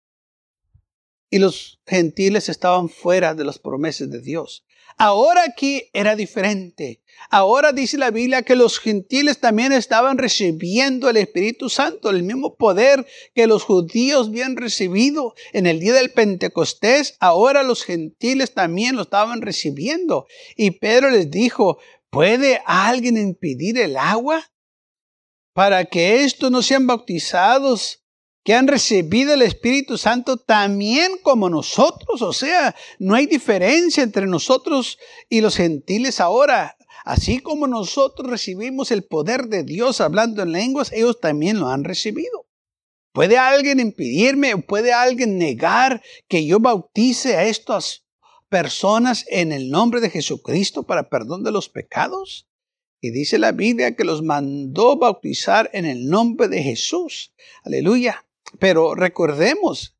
y 1.30 1.40
los 1.40 1.80
gentiles 1.88 2.48
estaban 2.48 2.90
fuera 2.90 3.34
de 3.34 3.44
las 3.44 3.60
promesas 3.60 4.10
de 4.10 4.22
Dios. 4.22 4.64
Ahora 4.98 5.44
aquí 5.44 5.84
era 5.94 6.16
diferente. 6.16 7.02
Ahora 7.30 7.72
dice 7.72 7.98
la 7.98 8.12
Biblia 8.12 8.44
que 8.44 8.56
los 8.56 8.80
gentiles 8.80 9.40
también 9.40 9.72
estaban 9.72 10.18
recibiendo 10.18 11.10
el 11.10 11.18
Espíritu 11.18 11.70
Santo, 11.70 12.10
el 12.10 12.24
mismo 12.24 12.56
poder 12.56 13.06
que 13.34 13.48
los 13.48 13.64
judíos 13.64 14.28
habían 14.28 14.58
recibido 14.58 15.34
en 15.52 15.68
el 15.68 15.80
día 15.80 15.94
del 15.94 16.12
Pentecostés. 16.12 17.16
Ahora 17.20 17.64
los 17.64 17.84
gentiles 17.84 18.54
también 18.54 18.96
lo 18.96 19.04
estaban 19.04 19.42
recibiendo. 19.42 20.28
Y 20.56 20.72
Pedro 20.72 21.10
les 21.10 21.32
dijo, 21.32 21.80
¿puede 22.10 22.62
alguien 22.66 23.18
impedir 23.18 23.78
el 23.80 23.98
agua 23.98 24.52
para 25.54 25.86
que 25.86 26.24
estos 26.24 26.52
no 26.52 26.62
sean 26.62 26.88
bautizados 26.88 28.03
que 28.44 28.54
han 28.54 28.68
recibido 28.68 29.34
el 29.34 29.42
Espíritu 29.42 29.98
Santo 29.98 30.38
también 30.38 31.12
como 31.22 31.50
nosotros. 31.50 32.22
O 32.22 32.34
sea, 32.34 32.76
no 33.00 33.16
hay 33.16 33.26
diferencia 33.26 34.04
entre 34.04 34.28
nosotros 34.28 35.00
y 35.30 35.42
los 35.42 35.56
gentiles 35.56 36.20
ahora. 36.20 36.78
Así 37.06 37.40
como 37.40 37.68
nosotros 37.68 38.30
recibimos 38.30 38.92
el 38.92 39.04
poder 39.04 39.48
de 39.48 39.64
Dios 39.64 40.02
hablando 40.02 40.42
en 40.42 40.52
lenguas, 40.52 40.92
ellos 40.92 41.20
también 41.20 41.60
lo 41.60 41.68
han 41.68 41.84
recibido. 41.84 42.46
¿Puede 43.14 43.38
alguien 43.38 43.80
impedirme, 43.80 44.58
puede 44.58 44.94
alguien 44.94 45.38
negar 45.38 46.02
que 46.28 46.46
yo 46.46 46.60
bautice 46.60 47.36
a 47.36 47.46
estas 47.46 48.06
personas 48.50 49.26
en 49.30 49.52
el 49.52 49.70
nombre 49.70 50.02
de 50.02 50.10
Jesucristo 50.10 50.84
para 50.84 51.10
perdón 51.10 51.44
de 51.44 51.52
los 51.52 51.70
pecados? 51.70 52.48
Y 53.02 53.12
dice 53.12 53.38
la 53.38 53.52
Biblia 53.52 53.96
que 53.96 54.06
los 54.06 54.24
mandó 54.24 54.98
bautizar 54.98 55.70
en 55.74 55.86
el 55.86 56.08
nombre 56.08 56.48
de 56.48 56.64
Jesús. 56.64 57.34
Aleluya. 57.64 58.23
Pero 58.60 58.96
recordemos 58.96 59.98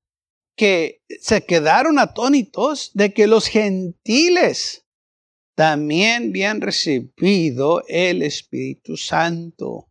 que 0.56 1.04
se 1.20 1.46
quedaron 1.46 2.00
atónitos 2.00 2.92
de 2.94 3.14
que 3.14 3.28
los 3.28 3.48
gentiles 3.48 4.86
también 5.56 6.30
habían 6.30 6.62
recibido 6.62 7.84
el 7.88 8.22
Espíritu 8.22 8.98
Santo. 8.98 9.90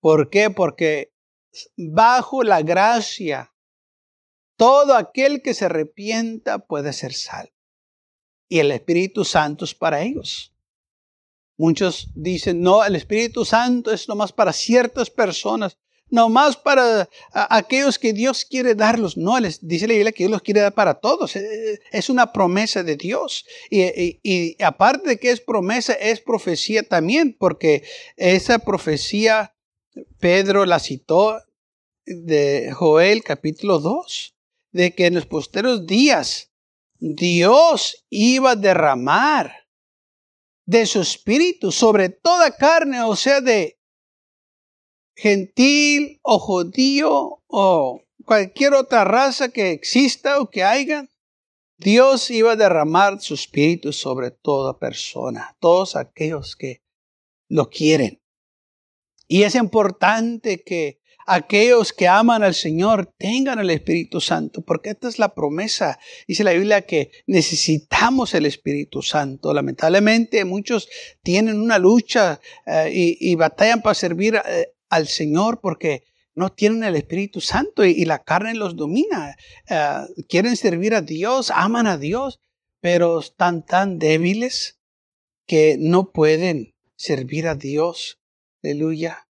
¿Por 0.00 0.30
qué? 0.30 0.50
Porque 0.50 1.12
bajo 1.76 2.42
la 2.42 2.62
gracia, 2.62 3.52
todo 4.56 4.94
aquel 4.94 5.42
que 5.42 5.54
se 5.54 5.66
arrepienta 5.66 6.60
puede 6.60 6.92
ser 6.92 7.12
salvo. 7.12 7.52
Y 8.48 8.60
el 8.60 8.70
Espíritu 8.70 9.24
Santo 9.24 9.64
es 9.64 9.74
para 9.74 10.02
ellos. 10.02 10.52
Muchos 11.58 12.08
dicen, 12.14 12.60
no, 12.60 12.84
el 12.84 12.96
Espíritu 12.96 13.44
Santo 13.44 13.90
es 13.90 14.08
nomás 14.08 14.32
para 14.32 14.52
ciertas 14.52 15.10
personas 15.10 15.78
no 16.08 16.28
más 16.28 16.56
para 16.56 17.08
aquellos 17.32 17.98
que 17.98 18.12
Dios 18.12 18.44
quiere 18.44 18.74
darlos. 18.74 19.16
No, 19.16 19.38
les 19.40 19.66
dice 19.66 19.86
la 19.86 19.94
Biblia 19.94 20.12
que 20.12 20.24
Dios 20.24 20.30
los 20.30 20.42
quiere 20.42 20.60
dar 20.60 20.74
para 20.74 20.94
todos. 20.94 21.34
Eh, 21.36 21.40
eh, 21.40 21.80
es 21.90 22.08
una 22.08 22.32
promesa 22.32 22.82
de 22.82 22.96
Dios. 22.96 23.44
Y, 23.70 24.62
aparte 24.62 25.08
de 25.08 25.18
que 25.18 25.30
es 25.30 25.40
promesa, 25.40 25.94
es 25.94 26.20
profecía 26.20 26.82
también, 26.82 27.36
porque 27.38 27.82
esa 28.16 28.58
profecía 28.58 29.54
Pedro 30.20 30.64
la 30.64 30.78
citó 30.78 31.40
de 32.04 32.70
Joel 32.72 33.24
capítulo 33.24 33.80
2, 33.80 34.34
de 34.72 34.94
que 34.94 35.06
en 35.06 35.14
los 35.14 35.26
posteros 35.26 35.86
días 35.86 36.52
Dios 36.98 38.06
iba 38.10 38.52
a 38.52 38.56
derramar 38.56 39.52
de 40.66 40.86
su 40.86 41.00
espíritu 41.00 41.72
sobre 41.72 42.08
toda 42.08 42.56
carne, 42.56 43.00
o 43.02 43.16
sea, 43.16 43.40
de 43.40 43.75
gentil 45.16 46.20
o 46.22 46.38
judío 46.38 47.42
o 47.46 48.02
cualquier 48.24 48.74
otra 48.74 49.04
raza 49.04 49.48
que 49.48 49.72
exista 49.72 50.40
o 50.40 50.50
que 50.50 50.62
haya, 50.62 51.08
Dios 51.78 52.30
iba 52.30 52.52
a 52.52 52.56
derramar 52.56 53.20
su 53.20 53.34
espíritu 53.34 53.92
sobre 53.92 54.30
toda 54.30 54.78
persona, 54.78 55.56
todos 55.60 55.96
aquellos 55.96 56.56
que 56.56 56.82
lo 57.48 57.68
quieren. 57.68 58.22
Y 59.28 59.42
es 59.42 59.54
importante 59.54 60.62
que 60.62 61.00
aquellos 61.26 61.92
que 61.92 62.06
aman 62.06 62.42
al 62.42 62.54
Señor 62.54 63.12
tengan 63.18 63.58
el 63.58 63.70
Espíritu 63.70 64.20
Santo, 64.20 64.62
porque 64.62 64.90
esta 64.90 65.08
es 65.08 65.18
la 65.18 65.34
promesa. 65.34 65.98
Dice 66.26 66.44
la 66.44 66.52
Biblia 66.52 66.82
que 66.82 67.10
necesitamos 67.26 68.34
el 68.34 68.46
Espíritu 68.46 69.02
Santo. 69.02 69.52
Lamentablemente 69.52 70.44
muchos 70.44 70.88
tienen 71.22 71.60
una 71.60 71.78
lucha 71.78 72.40
eh, 72.64 73.16
y, 73.18 73.34
batallan 73.34 73.82
para 73.82 73.94
servir 73.94 74.36
eh, 74.36 74.72
al 74.88 75.08
Señor 75.08 75.60
porque 75.60 76.04
no 76.36 76.52
tienen 76.52 76.84
el 76.84 76.96
Espíritu 76.96 77.40
Santo 77.40 77.84
y, 77.84 78.04
la 78.04 78.22
carne 78.22 78.54
los 78.54 78.76
domina. 78.76 79.34
Eh, 79.68 80.24
quieren 80.28 80.56
servir 80.56 80.94
a 80.94 81.00
Dios, 81.00 81.50
aman 81.50 81.86
a 81.86 81.96
Dios, 81.96 82.40
pero 82.80 83.20
están 83.20 83.64
tan 83.64 83.98
débiles 83.98 84.78
que 85.46 85.76
no 85.78 86.12
pueden 86.12 86.74
servir 86.94 87.48
a 87.48 87.54
Dios. 87.54 88.20
Aleluya. 88.62 89.26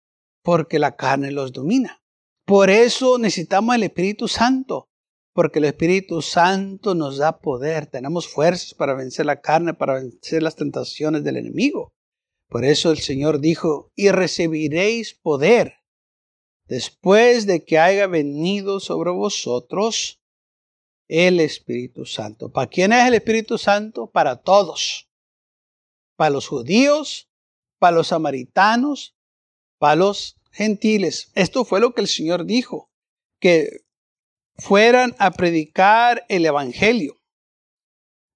Porque 0.43 0.79
la 0.79 0.97
carne 0.97 1.33
los 1.33 1.53
domina. 1.53 2.03
Por 2.45 2.71
eso 2.71 3.19
necesitamos 3.19 3.75
el 3.75 3.83
Espíritu 3.85 4.29
Santo. 4.29 4.89
Porque 5.35 5.59
el 5.59 5.67
Espíritu 5.67 6.23
Santo 6.23 6.95
nos 6.95 7.19
da 7.19 7.39
poder. 7.39 7.87
Tenemos 7.87 8.29
fuerzas 8.29 8.75
para 8.75 8.95
vencer 8.95 9.27
la 9.27 9.41
carne, 9.41 9.75
para 9.75 9.95
vencer 9.95 10.43
las 10.43 10.57
tentaciones 10.57 11.25
del 11.25 11.37
enemigo. 11.37 11.93
Por 12.53 12.67
eso 12.67 12.91
el 12.91 12.99
Señor 12.99 13.41
dijo, 13.41 13.91
y 13.97 14.11
recibiréis 14.11 15.15
poder 15.15 15.79
después 16.67 17.47
de 17.47 17.65
que 17.65 17.79
haya 17.79 18.07
venido 18.07 18.79
sobre 18.79 19.11
vosotros 19.11 20.21
el 21.09 21.41
Espíritu 21.41 22.05
Santo. 22.05 22.53
¿Para 22.53 22.67
quién 22.67 22.93
es 22.93 23.07
el 23.07 23.15
Espíritu 23.15 23.57
Santo? 23.57 24.11
Para 24.11 24.43
todos. 24.43 25.09
Para 26.15 26.29
los 26.29 26.47
judíos, 26.47 27.31
para 27.79 27.97
los 27.97 28.09
samaritanos, 28.09 29.17
para 29.79 29.97
los 29.97 30.37
gentiles. 30.51 31.33
Esto 31.35 31.65
fue 31.65 31.81
lo 31.81 31.95
que 31.95 32.03
el 32.03 32.09
Señor 32.09 32.45
dijo, 32.45 32.91
que 33.41 33.81
fueran 34.57 35.17
a 35.19 35.31
predicar 35.31 36.27
el 36.29 36.45
Evangelio. 36.45 37.19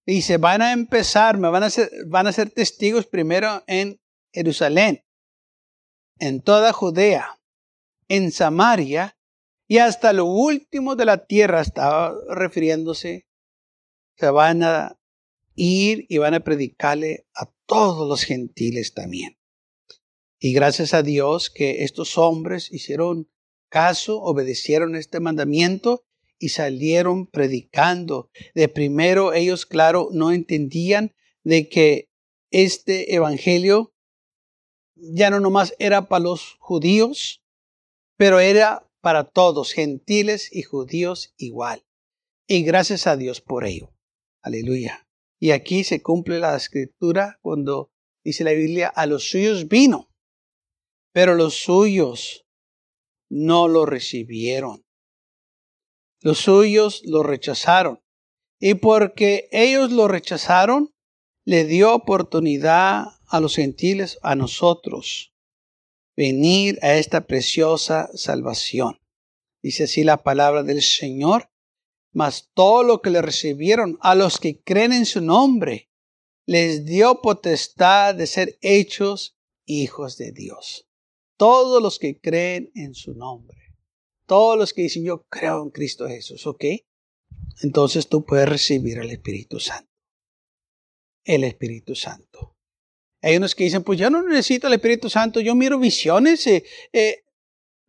Y 0.07 0.23
se 0.23 0.39
van 0.39 0.63
a 0.63 0.73
empezar, 0.73 1.37
me 1.37 1.51
van 1.51 1.65
a 1.65 1.69
ser, 1.69 1.91
van 2.07 2.27
a 2.27 2.33
ser 2.33 2.49
testigos 2.49 3.05
primero 3.07 3.63
en 3.67 4.01
Jerusalén, 4.37 5.03
en 6.19 6.43
toda 6.43 6.75
Judea, 6.75 7.41
en 8.07 8.31
Samaria 8.31 9.17
y 9.67 9.79
hasta 9.79 10.13
lo 10.13 10.27
último 10.27 10.95
de 10.95 11.07
la 11.07 11.25
tierra, 11.25 11.63
estaba 11.63 12.15
refiriéndose, 12.29 13.27
se 14.19 14.31
van 14.31 14.63
a 14.63 15.01
ir 15.55 16.05
y 16.11 16.19
van 16.19 16.35
a 16.35 16.41
predicarle 16.41 17.27
a 17.35 17.51
todos 17.65 18.07
los 18.07 18.25
gentiles 18.25 18.93
también. 18.93 19.39
Y 20.39 20.53
gracias 20.53 20.93
a 20.93 21.03
Dios 21.03 21.49
que 21.49 21.85
estos 21.85 22.19
hombres 22.19 22.71
hicieron 22.71 23.31
caso, 23.71 24.21
obedecieron 24.21 24.97
este 24.97 25.19
mandamiento 25.19 26.05
y 26.39 26.51
salieron 26.51 27.27
predicando. 27.27 28.31
De 28.55 28.69
primero 28.69 29.33
ellos, 29.33 29.65
claro, 29.65 30.11
no 30.13 30.31
entendían 30.31 31.15
de 31.43 31.71
que 31.71 32.11
este 32.51 33.15
evangelio 33.15 33.95
ya 34.97 35.31
no 35.31 35.41
nomás 35.41 35.75
era 35.79 36.09
para 36.09 36.25
los 36.25 36.57
judíos, 36.59 37.43
pero 38.17 38.41
era 38.41 38.89
para 39.01 39.25
todos, 39.25 39.73
gentiles 39.73 40.49
y 40.53 40.63
judíos 40.63 41.35
igual. 41.37 41.85
Y 42.49 42.63
gracias 42.63 43.07
a 43.07 43.17
Dios 43.17 43.41
por 43.41 43.65
ello. 43.65 43.93
Aleluya. 44.43 45.07
Y 45.39 45.51
aquí 45.51 45.85
se 45.85 46.03
cumple 46.03 46.39
la 46.39 46.57
escritura 46.57 47.39
cuando 47.43 47.91
dice 48.25 48.43
la 48.43 48.53
Biblia, 48.53 48.89
a 48.89 49.07
los 49.07 49.29
suyos 49.29 49.69
vino, 49.69 50.09
pero 51.13 51.35
los 51.35 51.55
suyos 51.55 52.47
no 53.29 53.69
lo 53.69 53.87
recibieron. 53.87 54.85
Los 56.21 56.39
suyos 56.39 57.03
lo 57.05 57.23
rechazaron. 57.23 58.01
Y 58.59 58.75
porque 58.75 59.49
ellos 59.53 59.93
lo 59.93 60.09
rechazaron, 60.09 60.95
le 61.45 61.65
dio 61.65 61.95
oportunidad 61.95 63.16
a 63.29 63.41
los 63.41 63.57
gentiles, 63.57 64.19
a 64.23 64.35
nosotros, 64.35 65.33
venir 66.17 66.79
a 66.83 66.95
esta 66.97 67.27
preciosa 67.27 68.11
salvación. 68.15 69.01
Dice 69.63 69.85
así 69.85 70.05
la 70.05 70.23
palabra 70.23 70.63
del 70.63 70.83
Señor, 70.83 71.51
mas 72.13 72.51
todo 72.55 72.83
lo 72.83 73.03
que 73.03 73.11
le 73.11 73.21
recibieron 73.21 73.99
a 74.01 74.15
los 74.15 74.39
que 74.39 74.63
creen 74.63 74.93
en 74.93 75.07
su 75.07 75.21
nombre, 75.21 75.91
les 76.47 76.87
dio 76.87 77.21
potestad 77.21 78.15
de 78.15 78.27
ser 78.27 78.59
hechos 78.63 79.37
hijos 79.67 80.17
de 80.17 80.33
Dios. 80.33 80.89
Todos 81.37 81.83
los 81.83 81.99
que 81.99 82.19
creen 82.21 82.71
en 82.75 82.95
su 82.95 83.15
nombre. 83.15 83.59
Todos 84.27 84.57
los 84.57 84.73
que 84.73 84.83
dicen 84.83 85.05
yo 85.05 85.27
creo 85.29 85.63
en 85.63 85.71
Cristo 85.71 86.09
Jesús, 86.09 86.47
¿ok? 86.47 86.65
Entonces 87.63 88.09
tú 88.09 88.25
puedes 88.25 88.49
recibir 88.49 88.99
el 88.99 89.11
Espíritu 89.11 89.61
Santo. 89.61 89.91
El 91.25 91.45
Espíritu 91.45 91.95
Santo. 91.95 92.56
Hay 93.23 93.37
unos 93.37 93.55
que 93.55 93.65
dicen, 93.65 93.83
pues 93.83 93.99
yo 93.99 94.11
no 94.11 94.23
necesito 94.23 94.67
el 94.67 94.75
Espíritu 94.75 95.11
Santo, 95.11 95.41
yo 95.41 95.55
miro 95.55 95.79
visiones. 95.79 96.47
Eh, 96.47 96.65
eh, 96.93 97.25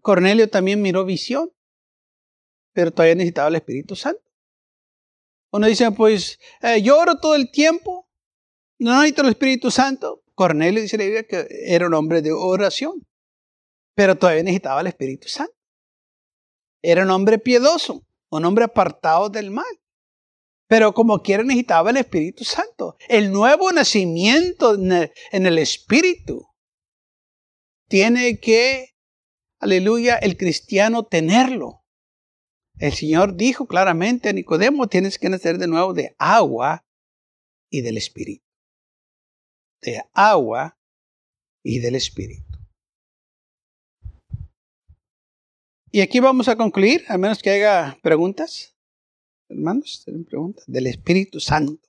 Cornelio 0.01 0.49
también 0.49 0.81
miró 0.81 1.05
visión, 1.05 1.51
pero 2.73 2.91
todavía 2.91 3.15
necesitaba 3.15 3.49
el 3.49 3.55
Espíritu 3.55 3.95
Santo. 3.95 4.21
Uno 5.51 5.67
dice, 5.67 5.91
pues 5.91 6.39
eh, 6.61 6.81
yo 6.81 6.97
oro 6.97 7.19
todo 7.19 7.35
el 7.35 7.51
tiempo, 7.51 8.09
no 8.79 8.93
necesito 8.95 9.23
el 9.23 9.29
Espíritu 9.29 9.71
Santo. 9.71 10.23
Cornelio 10.33 10.81
dice 10.81 10.97
la 10.97 11.03
Biblia 11.03 11.23
que 11.23 11.47
era 11.49 11.87
un 11.87 11.93
hombre 11.93 12.21
de 12.21 12.31
oración, 12.31 13.05
pero 13.95 14.15
todavía 14.15 14.43
necesitaba 14.43 14.81
el 14.81 14.87
Espíritu 14.87 15.27
Santo. 15.27 15.53
Era 16.83 17.03
un 17.03 17.09
hombre 17.09 17.39
piedoso, 17.39 18.05
un 18.29 18.45
hombre 18.45 18.65
apartado 18.65 19.29
del 19.29 19.51
mal. 19.51 19.65
Pero 20.67 20.93
como 20.93 21.21
quiera 21.21 21.43
necesitaba 21.43 21.91
el 21.91 21.97
Espíritu 21.97 22.43
Santo. 22.43 22.97
El 23.07 23.31
nuevo 23.31 23.71
nacimiento 23.71 24.75
en 24.75 25.45
el 25.45 25.57
Espíritu 25.57 26.47
tiene 27.87 28.39
que 28.39 28.97
aleluya, 29.59 30.15
el 30.17 30.37
cristiano 30.37 31.05
tenerlo. 31.05 31.83
El 32.79 32.93
Señor 32.93 33.35
dijo 33.35 33.65
claramente 33.65 34.29
a 34.29 34.33
Nicodemo, 34.33 34.87
tienes 34.87 35.17
que 35.17 35.29
nacer 35.29 35.57
de 35.57 35.67
nuevo 35.67 35.93
de 35.93 36.15
agua 36.19 36.85
y 37.69 37.81
del 37.81 37.97
Espíritu. 37.97 38.45
De 39.81 40.03
agua 40.13 40.77
y 41.63 41.79
del 41.79 41.95
Espíritu. 41.95 42.45
Y 45.91 46.01
aquí 46.01 46.19
vamos 46.19 46.47
a 46.47 46.55
concluir, 46.55 47.03
a 47.07 47.17
menos 47.17 47.41
que 47.41 47.49
haya 47.49 47.97
preguntas. 48.03 48.76
Hermanos, 49.49 50.01
¿tienen 50.03 50.25
preguntas? 50.25 50.65
Del 50.67 50.87
Espíritu 50.87 51.39
Santo. 51.39 51.87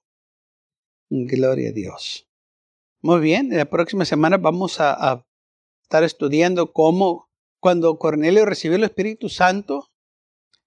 Gloria 1.10 1.70
a 1.70 1.72
Dios. 1.72 2.28
Muy 3.00 3.20
bien, 3.20 3.48
la 3.50 3.68
próxima 3.68 4.04
semana 4.04 4.36
vamos 4.36 4.80
a, 4.80 4.92
a 4.92 5.26
estar 5.82 6.04
estudiando 6.04 6.72
cómo 6.72 7.28
cuando 7.60 7.98
Cornelio 7.98 8.44
recibió 8.44 8.76
el 8.76 8.84
Espíritu 8.84 9.28
Santo, 9.28 9.90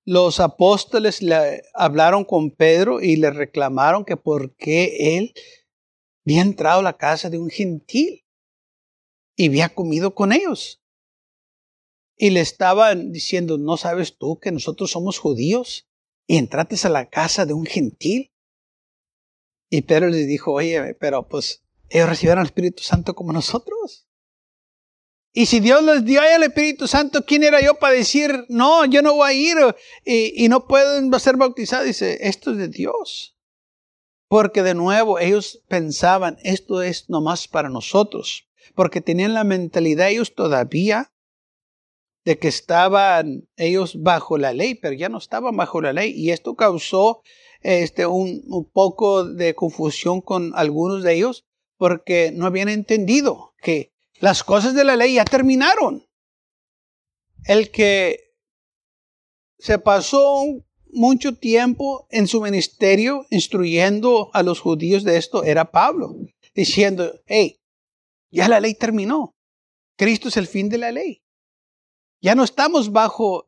los 0.03 0.39
apóstoles 0.41 1.21
le 1.21 1.61
hablaron 1.73 2.25
con 2.25 2.51
Pedro 2.51 3.01
y 3.01 3.15
le 3.15 3.31
reclamaron 3.31 4.03
que 4.03 4.17
por 4.17 4.55
qué 4.55 5.17
él 5.17 5.33
había 6.25 6.41
entrado 6.41 6.79
a 6.79 6.83
la 6.83 6.97
casa 6.97 7.29
de 7.29 7.39
un 7.39 7.49
gentil 7.49 8.25
y 9.37 9.47
había 9.47 9.69
comido 9.69 10.13
con 10.13 10.33
ellos. 10.33 10.81
Y 12.17 12.31
le 12.31 12.41
estaban 12.41 13.11
diciendo, 13.13 13.57
¿no 13.57 13.77
sabes 13.77 14.17
tú 14.17 14.39
que 14.39 14.51
nosotros 14.51 14.91
somos 14.91 15.17
judíos 15.19 15.87
y 16.31 16.37
entrates 16.37 16.85
a 16.85 16.89
la 16.89 17.09
casa 17.09 17.45
de 17.45 17.51
un 17.51 17.65
gentil? 17.65 18.31
Y 19.69 19.81
Pedro 19.81 20.07
les 20.07 20.25
dijo, 20.27 20.53
oye, 20.53 20.95
pero 20.97 21.27
pues 21.27 21.61
ellos 21.89 22.07
recibieron 22.07 22.39
el 22.39 22.45
Espíritu 22.45 22.83
Santo 22.83 23.15
como 23.15 23.33
nosotros. 23.33 24.07
Y 25.33 25.47
si 25.47 25.59
Dios 25.59 25.83
les 25.83 26.05
dio 26.05 26.21
al 26.21 26.43
Espíritu 26.43 26.87
Santo, 26.87 27.25
¿quién 27.25 27.43
era 27.43 27.61
yo 27.61 27.75
para 27.79 27.95
decir, 27.95 28.45
no, 28.47 28.85
yo 28.85 29.01
no 29.01 29.15
voy 29.15 29.29
a 29.29 29.33
ir 29.33 29.57
y, 30.05 30.45
y 30.45 30.47
no 30.47 30.67
pueden 30.67 31.11
ser 31.19 31.35
bautizados? 31.35 31.87
Dice, 31.87 32.19
esto 32.21 32.51
es 32.51 32.57
de 32.59 32.69
Dios. 32.69 33.37
Porque 34.29 34.63
de 34.63 34.73
nuevo 34.73 35.19
ellos 35.19 35.61
pensaban, 35.67 36.37
esto 36.43 36.81
es 36.81 37.09
nomás 37.09 37.49
para 37.49 37.67
nosotros. 37.67 38.47
Porque 38.73 39.01
tenían 39.01 39.33
la 39.33 39.43
mentalidad 39.43 40.07
ellos 40.07 40.33
todavía 40.33 41.11
de 42.23 42.37
que 42.37 42.47
estaban 42.47 43.47
ellos 43.57 44.01
bajo 44.01 44.37
la 44.37 44.53
ley, 44.53 44.75
pero 44.75 44.93
ya 44.93 45.09
no 45.09 45.17
estaban 45.17 45.55
bajo 45.55 45.81
la 45.81 45.93
ley. 45.93 46.11
Y 46.15 46.31
esto 46.31 46.55
causó 46.55 47.21
este, 47.61 48.05
un, 48.05 48.43
un 48.47 48.69
poco 48.69 49.25
de 49.25 49.55
confusión 49.55 50.21
con 50.21 50.51
algunos 50.55 51.03
de 51.03 51.13
ellos 51.15 51.45
porque 51.77 52.31
no 52.31 52.45
habían 52.45 52.69
entendido 52.69 53.53
que 53.61 53.91
las 54.19 54.43
cosas 54.43 54.75
de 54.75 54.83
la 54.83 54.95
ley 54.95 55.15
ya 55.15 55.25
terminaron. 55.25 56.05
El 57.45 57.71
que 57.71 58.35
se 59.57 59.79
pasó 59.79 60.43
mucho 60.91 61.35
tiempo 61.35 62.07
en 62.11 62.27
su 62.27 62.41
ministerio 62.41 63.25
instruyendo 63.29 64.29
a 64.33 64.43
los 64.43 64.59
judíos 64.59 65.03
de 65.03 65.17
esto 65.17 65.43
era 65.43 65.71
Pablo, 65.71 66.15
diciendo, 66.53 67.19
hey, 67.25 67.59
ya 68.29 68.47
la 68.47 68.59
ley 68.59 68.75
terminó. 68.75 69.35
Cristo 69.97 70.29
es 70.29 70.37
el 70.37 70.47
fin 70.47 70.69
de 70.69 70.77
la 70.77 70.91
ley. 70.91 71.20
Ya 72.21 72.35
no 72.35 72.43
estamos 72.43 72.91
bajo 72.91 73.47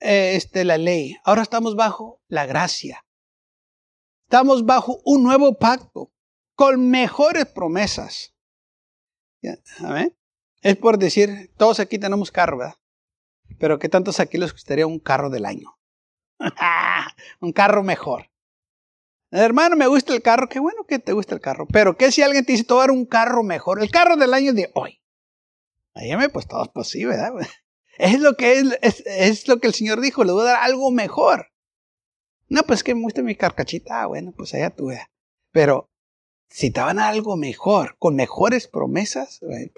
eh, 0.00 0.34
este, 0.34 0.64
la 0.64 0.78
ley, 0.78 1.16
ahora 1.24 1.42
estamos 1.42 1.76
bajo 1.76 2.20
la 2.28 2.44
gracia. 2.44 3.06
Estamos 4.24 4.66
bajo 4.66 5.00
un 5.04 5.22
nuevo 5.22 5.56
pacto 5.56 6.12
con 6.56 6.90
mejores 6.90 7.46
promesas. 7.46 8.34
Es 10.62 10.76
por 10.76 10.98
decir, 10.98 11.52
todos 11.56 11.78
aquí 11.78 11.98
tenemos 11.98 12.32
carro, 12.32 12.58
¿verdad? 12.58 12.74
Pero 13.58 13.78
¿qué 13.78 13.88
tantos 13.88 14.18
aquí 14.18 14.38
les 14.38 14.52
gustaría 14.52 14.86
un 14.86 14.98
carro 14.98 15.30
del 15.30 15.44
año? 15.44 15.78
un 17.40 17.52
carro 17.52 17.82
mejor. 17.84 18.30
Hermano, 19.30 19.76
me 19.76 19.86
gusta 19.86 20.14
el 20.14 20.22
carro. 20.22 20.48
Qué 20.48 20.58
bueno 20.58 20.84
que 20.86 20.98
te 20.98 21.12
gusta 21.12 21.34
el 21.34 21.40
carro. 21.40 21.66
Pero 21.66 21.96
¿qué 21.96 22.10
si 22.10 22.22
alguien 22.22 22.44
te 22.44 22.52
dice, 22.52 22.64
tomar 22.64 22.90
un 22.90 23.04
carro 23.04 23.42
mejor? 23.42 23.82
El 23.82 23.90
carro 23.90 24.16
del 24.16 24.32
año 24.32 24.52
de 24.52 24.70
hoy. 24.74 25.00
me 25.94 26.28
pues 26.28 26.46
todo 26.48 26.64
es 26.64 26.70
posible, 26.70 27.16
¿verdad? 27.16 27.32
Es 27.98 28.20
lo 28.20 28.36
que 28.36 28.62
es, 28.82 29.48
lo 29.48 29.58
que 29.60 29.68
el 29.68 29.74
Señor 29.74 30.00
dijo, 30.00 30.24
le 30.24 30.32
voy 30.32 30.42
a 30.42 30.52
dar 30.52 30.62
algo 30.62 30.90
mejor. 30.90 31.48
No, 32.48 32.62
pues 32.62 32.82
que 32.82 32.94
me 32.94 33.06
mi 33.22 33.34
carcachita. 33.36 34.02
Ah, 34.02 34.06
bueno, 34.06 34.32
pues 34.36 34.54
allá 34.54 34.70
tú. 34.70 34.90
Pero 35.52 35.88
si 36.48 36.70
te 36.70 36.80
van 36.80 36.98
a 36.98 37.08
algo 37.08 37.36
mejor, 37.36 37.96
con 37.98 38.16
mejores 38.16 38.68
promesas, 38.68 39.40
pues, 39.40 39.70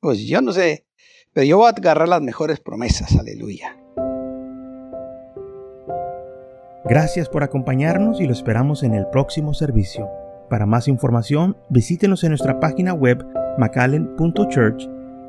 pues 0.00 0.20
yo, 0.20 0.40
no 0.40 0.52
sé, 0.52 0.86
pero 1.32 1.44
yo 1.44 1.58
voy 1.58 1.66
a 1.66 1.70
agarrar 1.70 2.08
las 2.08 2.22
mejores 2.22 2.60
promesas, 2.60 3.16
aleluya. 3.16 3.76
Gracias 6.84 7.28
por 7.28 7.42
acompañarnos 7.42 8.20
y 8.20 8.26
lo 8.26 8.32
esperamos 8.32 8.82
en 8.82 8.94
el 8.94 9.08
próximo 9.08 9.54
servicio. 9.54 10.08
Para 10.50 10.66
más 10.66 10.86
información, 10.86 11.56
visítenos 11.70 12.22
en 12.22 12.30
nuestra 12.30 12.60
página 12.60 12.92
web 12.92 13.24
macallen.church. 13.58 14.93